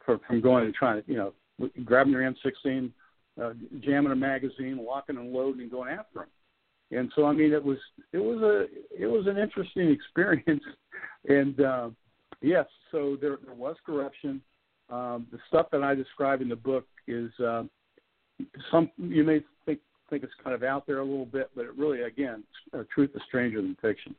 from 0.05 0.41
going 0.41 0.65
and 0.65 0.75
trying 0.75 1.03
to, 1.03 1.11
you 1.11 1.17
know, 1.17 1.33
grabbing 1.85 2.13
their 2.13 2.33
M16, 2.33 2.91
uh, 3.43 3.53
jamming 3.81 4.13
a 4.13 4.17
magazine, 4.17 4.83
locking 4.85 5.17
and 5.17 5.33
loading, 5.33 5.63
and 5.63 5.71
going 5.71 5.91
after 5.91 6.21
them. 6.21 6.29
And 6.91 7.13
so, 7.15 7.27
I 7.27 7.33
mean, 7.33 7.53
it 7.53 7.63
was 7.63 7.79
it 8.13 8.19
was 8.19 8.41
a 8.41 8.67
it 9.03 9.07
was 9.07 9.27
an 9.27 9.37
interesting 9.37 9.91
experience, 9.93 10.65
and 11.29 11.61
uh, 11.61 11.91
yes, 12.41 12.67
so 12.91 13.17
there 13.21 13.39
there 13.45 13.55
was 13.55 13.77
corruption. 13.85 14.41
Um, 14.91 15.27
the 15.31 15.39
stuff 15.49 15.67
that 15.73 15.83
I 15.83 15.95
describe 15.95 16.41
in 16.41 16.49
the 16.49 16.57
book 16.57 16.87
is 17.07 17.31
uh, 17.41 17.65
some 18.71 18.91
you 18.97 19.25
may 19.25 19.41
think 19.67 19.81
think 20.09 20.23
it's 20.23 20.33
kind 20.43 20.55
of 20.55 20.63
out 20.63 20.87
there 20.87 20.99
a 20.99 21.05
little 21.05 21.27
bit, 21.27 21.51
but 21.55 21.67
it 21.67 21.77
really, 21.77 22.03
again, 22.03 22.43
truth 22.95 23.11
is 23.15 23.21
stranger 23.27 23.61
than 23.61 23.77
fiction. 23.83 24.15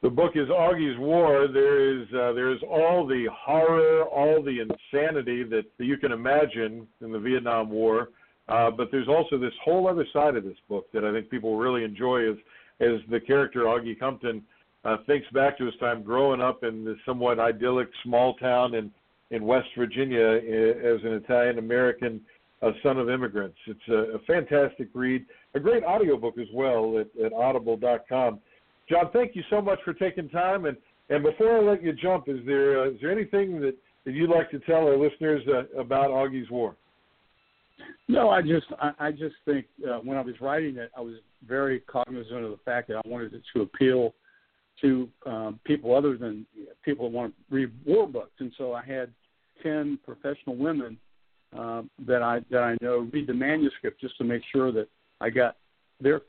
The 0.00 0.10
book 0.10 0.32
is 0.36 0.48
Augie's 0.48 0.96
War. 0.98 1.48
There 1.52 2.00
is 2.00 2.06
uh, 2.14 2.32
there 2.32 2.52
is 2.52 2.60
all 2.62 3.04
the 3.04 3.26
horror, 3.32 4.04
all 4.04 4.42
the 4.42 4.60
insanity 4.60 5.42
that 5.42 5.64
you 5.78 5.96
can 5.96 6.12
imagine 6.12 6.86
in 7.00 7.10
the 7.10 7.18
Vietnam 7.18 7.70
War. 7.70 8.10
Uh, 8.48 8.70
but 8.70 8.88
there's 8.90 9.08
also 9.08 9.36
this 9.38 9.52
whole 9.62 9.88
other 9.88 10.06
side 10.12 10.36
of 10.36 10.44
this 10.44 10.56
book 10.68 10.86
that 10.92 11.04
I 11.04 11.12
think 11.12 11.28
people 11.30 11.58
really 11.58 11.84
enjoy 11.84 12.30
as 12.30 12.36
as 12.80 13.00
the 13.10 13.18
character 13.18 13.64
Augie 13.64 13.98
Cumpton 13.98 14.42
uh, 14.84 14.96
thinks 15.06 15.26
back 15.32 15.58
to 15.58 15.64
his 15.64 15.74
time 15.76 16.02
growing 16.02 16.40
up 16.40 16.64
in 16.64 16.84
this 16.84 16.96
somewhat 17.04 17.38
idyllic 17.38 17.88
small 18.04 18.34
town 18.34 18.74
in 18.74 18.90
in 19.30 19.44
West 19.44 19.68
Virginia 19.76 20.26
as 20.26 21.04
an 21.04 21.12
Italian 21.12 21.58
American 21.58 22.20
uh, 22.62 22.70
son 22.82 22.98
of 22.98 23.10
immigrants. 23.10 23.58
It's 23.66 23.88
a, 23.88 24.16
a 24.16 24.18
fantastic 24.20 24.88
read, 24.94 25.24
a 25.54 25.60
great 25.60 25.84
audiobook 25.84 26.38
as 26.38 26.48
well 26.52 26.98
at, 26.98 27.24
at 27.24 27.32
audible.com. 27.32 28.40
John, 28.88 29.10
thank 29.12 29.36
you 29.36 29.42
so 29.50 29.60
much 29.60 29.78
for 29.84 29.92
taking 29.92 30.28
time. 30.30 30.64
And, 30.64 30.76
and 31.10 31.22
before 31.22 31.58
I 31.58 31.60
let 31.60 31.82
you 31.82 31.92
jump, 31.92 32.28
is 32.28 32.38
there 32.46 32.82
uh, 32.82 32.90
is 32.90 32.96
there 33.00 33.12
anything 33.12 33.60
that, 33.60 33.74
that 34.04 34.12
you'd 34.12 34.30
like 34.30 34.50
to 34.50 34.58
tell 34.60 34.86
our 34.86 34.96
listeners 34.96 35.42
uh, 35.48 35.78
about 35.78 36.10
Augie's 36.10 36.50
War? 36.50 36.74
No, 38.08 38.30
I 38.30 38.42
just 38.42 38.66
I, 38.80 38.92
I 38.98 39.10
just 39.12 39.36
think 39.44 39.66
uh, 39.88 39.98
when 39.98 40.16
I 40.16 40.22
was 40.22 40.34
writing 40.40 40.78
it, 40.78 40.90
I 40.96 41.00
was 41.00 41.14
very 41.46 41.80
cognizant 41.80 42.44
of 42.44 42.50
the 42.50 42.58
fact 42.64 42.88
that 42.88 42.96
I 42.96 43.08
wanted 43.08 43.34
it 43.34 43.42
to 43.54 43.62
appeal 43.62 44.14
to 44.80 45.08
um, 45.26 45.60
people 45.64 45.94
other 45.94 46.16
than 46.16 46.46
people 46.84 47.08
that 47.08 47.16
want 47.16 47.34
to 47.36 47.54
read 47.54 47.70
war 47.84 48.06
books, 48.06 48.34
and 48.38 48.52
so 48.56 48.72
I 48.72 48.84
had 48.84 49.10
ten 49.62 49.98
professional 50.04 50.56
women 50.56 50.98
um, 51.56 51.90
that 52.06 52.22
I 52.22 52.40
that 52.50 52.62
I 52.62 52.76
know 52.80 53.08
read 53.12 53.26
the 53.26 53.34
manuscript 53.34 54.00
just 54.00 54.16
to 54.18 54.24
make 54.24 54.42
sure 54.52 54.72
that 54.72 54.88
I 55.20 55.30
got 55.30 55.56
their 56.00 56.22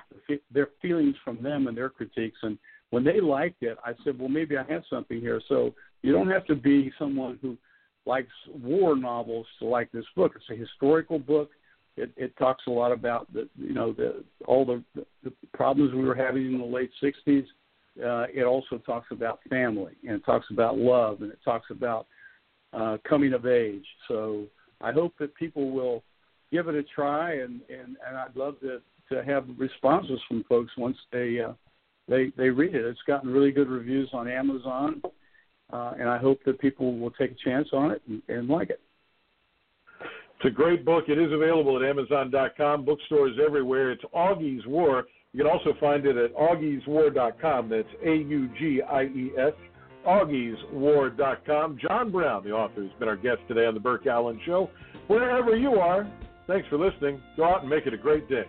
their 0.51 0.69
feelings 0.81 1.15
from 1.23 1.41
them 1.41 1.67
and 1.67 1.77
their 1.77 1.89
critiques. 1.89 2.39
And 2.41 2.57
when 2.89 3.03
they 3.03 3.19
liked 3.19 3.61
it, 3.61 3.77
I 3.85 3.93
said, 4.03 4.17
well, 4.17 4.29
maybe 4.29 4.57
I 4.57 4.63
have 4.71 4.83
something 4.89 5.19
here. 5.19 5.41
So 5.47 5.73
you 6.01 6.11
don't 6.11 6.29
have 6.29 6.45
to 6.47 6.55
be 6.55 6.91
someone 6.97 7.37
who 7.41 7.57
likes 8.05 8.31
war 8.63 8.95
novels 8.95 9.45
to 9.59 9.65
like 9.65 9.91
this 9.91 10.05
book. 10.15 10.33
It's 10.35 10.49
a 10.49 10.55
historical 10.55 11.19
book. 11.19 11.51
It, 11.97 12.11
it 12.15 12.37
talks 12.37 12.63
a 12.67 12.71
lot 12.71 12.91
about 12.91 13.31
the 13.33 13.49
you 13.57 13.73
know 13.73 13.91
the 13.93 14.23
all 14.45 14.65
the, 14.65 14.83
the 15.23 15.33
problems 15.53 15.93
we 15.93 16.05
were 16.05 16.15
having 16.15 16.45
in 16.45 16.57
the 16.57 16.65
late 16.65 16.91
'60s. 17.03 17.45
Uh, 18.03 18.25
it 18.33 18.43
also 18.43 18.77
talks 18.77 19.07
about 19.11 19.39
family 19.49 19.93
and 20.03 20.15
it 20.15 20.25
talks 20.25 20.45
about 20.51 20.77
love 20.77 21.21
and 21.21 21.31
it 21.31 21.39
talks 21.43 21.67
about 21.69 22.07
uh, 22.73 22.97
coming 23.07 23.33
of 23.33 23.45
age. 23.45 23.85
So 24.07 24.45
I 24.81 24.91
hope 24.91 25.13
that 25.19 25.35
people 25.35 25.71
will 25.71 26.03
give 26.51 26.67
it 26.67 26.75
a 26.75 26.83
try 26.83 27.33
and 27.33 27.61
and, 27.69 27.97
and 28.07 28.17
I'd 28.17 28.35
love 28.35 28.59
to 28.61 28.81
to 29.11 29.23
have 29.23 29.45
responses 29.57 30.19
from 30.27 30.43
folks 30.47 30.71
once 30.77 30.97
they 31.11 31.39
uh, 31.39 31.53
they 32.07 32.31
they 32.37 32.49
read 32.49 32.75
it. 32.75 32.85
It's 32.85 32.99
gotten 33.07 33.29
really 33.29 33.51
good 33.51 33.69
reviews 33.69 34.09
on 34.13 34.27
Amazon, 34.27 35.01
uh, 35.71 35.93
and 35.99 36.07
I 36.07 36.17
hope 36.17 36.39
that 36.45 36.59
people 36.59 36.97
will 36.97 37.11
take 37.11 37.31
a 37.31 37.49
chance 37.49 37.69
on 37.73 37.91
it 37.91 38.01
and, 38.07 38.21
and 38.27 38.47
like 38.47 38.69
it. 38.69 38.81
It's 40.01 40.45
a 40.45 40.49
great 40.49 40.85
book. 40.85 41.05
It 41.09 41.17
is 41.17 41.33
available 41.33 41.75
at 41.75 41.83
Amazon.com, 41.83 42.85
bookstores 42.85 43.37
everywhere. 43.45 43.91
It's 43.91 44.03
Augie's 44.15 44.65
War. 44.65 45.05
You 45.33 45.43
can 45.43 45.51
also 45.51 45.73
find 45.79 46.05
it 46.05 46.17
at 46.17 46.33
augieswar.com. 46.35 47.69
That's 47.69 47.87
A 48.03 48.15
U 48.15 48.49
G 48.59 48.81
I 48.81 49.03
E 49.03 49.31
S, 49.37 49.53
augieswar.com. 50.07 51.77
John 51.79 52.11
Brown, 52.11 52.43
the 52.43 52.51
author, 52.51 52.83
has 52.83 52.91
been 52.99 53.07
our 53.07 53.15
guest 53.15 53.39
today 53.47 53.65
on 53.65 53.73
the 53.75 53.79
Burke 53.79 54.07
Allen 54.07 54.39
Show. 54.45 54.69
Wherever 55.07 55.55
you 55.55 55.73
are, 55.73 56.11
thanks 56.47 56.67
for 56.67 56.77
listening. 56.77 57.21
Go 57.37 57.45
out 57.45 57.61
and 57.61 57.69
make 57.69 57.85
it 57.85 57.93
a 57.93 57.97
great 57.97 58.27
day. 58.27 58.45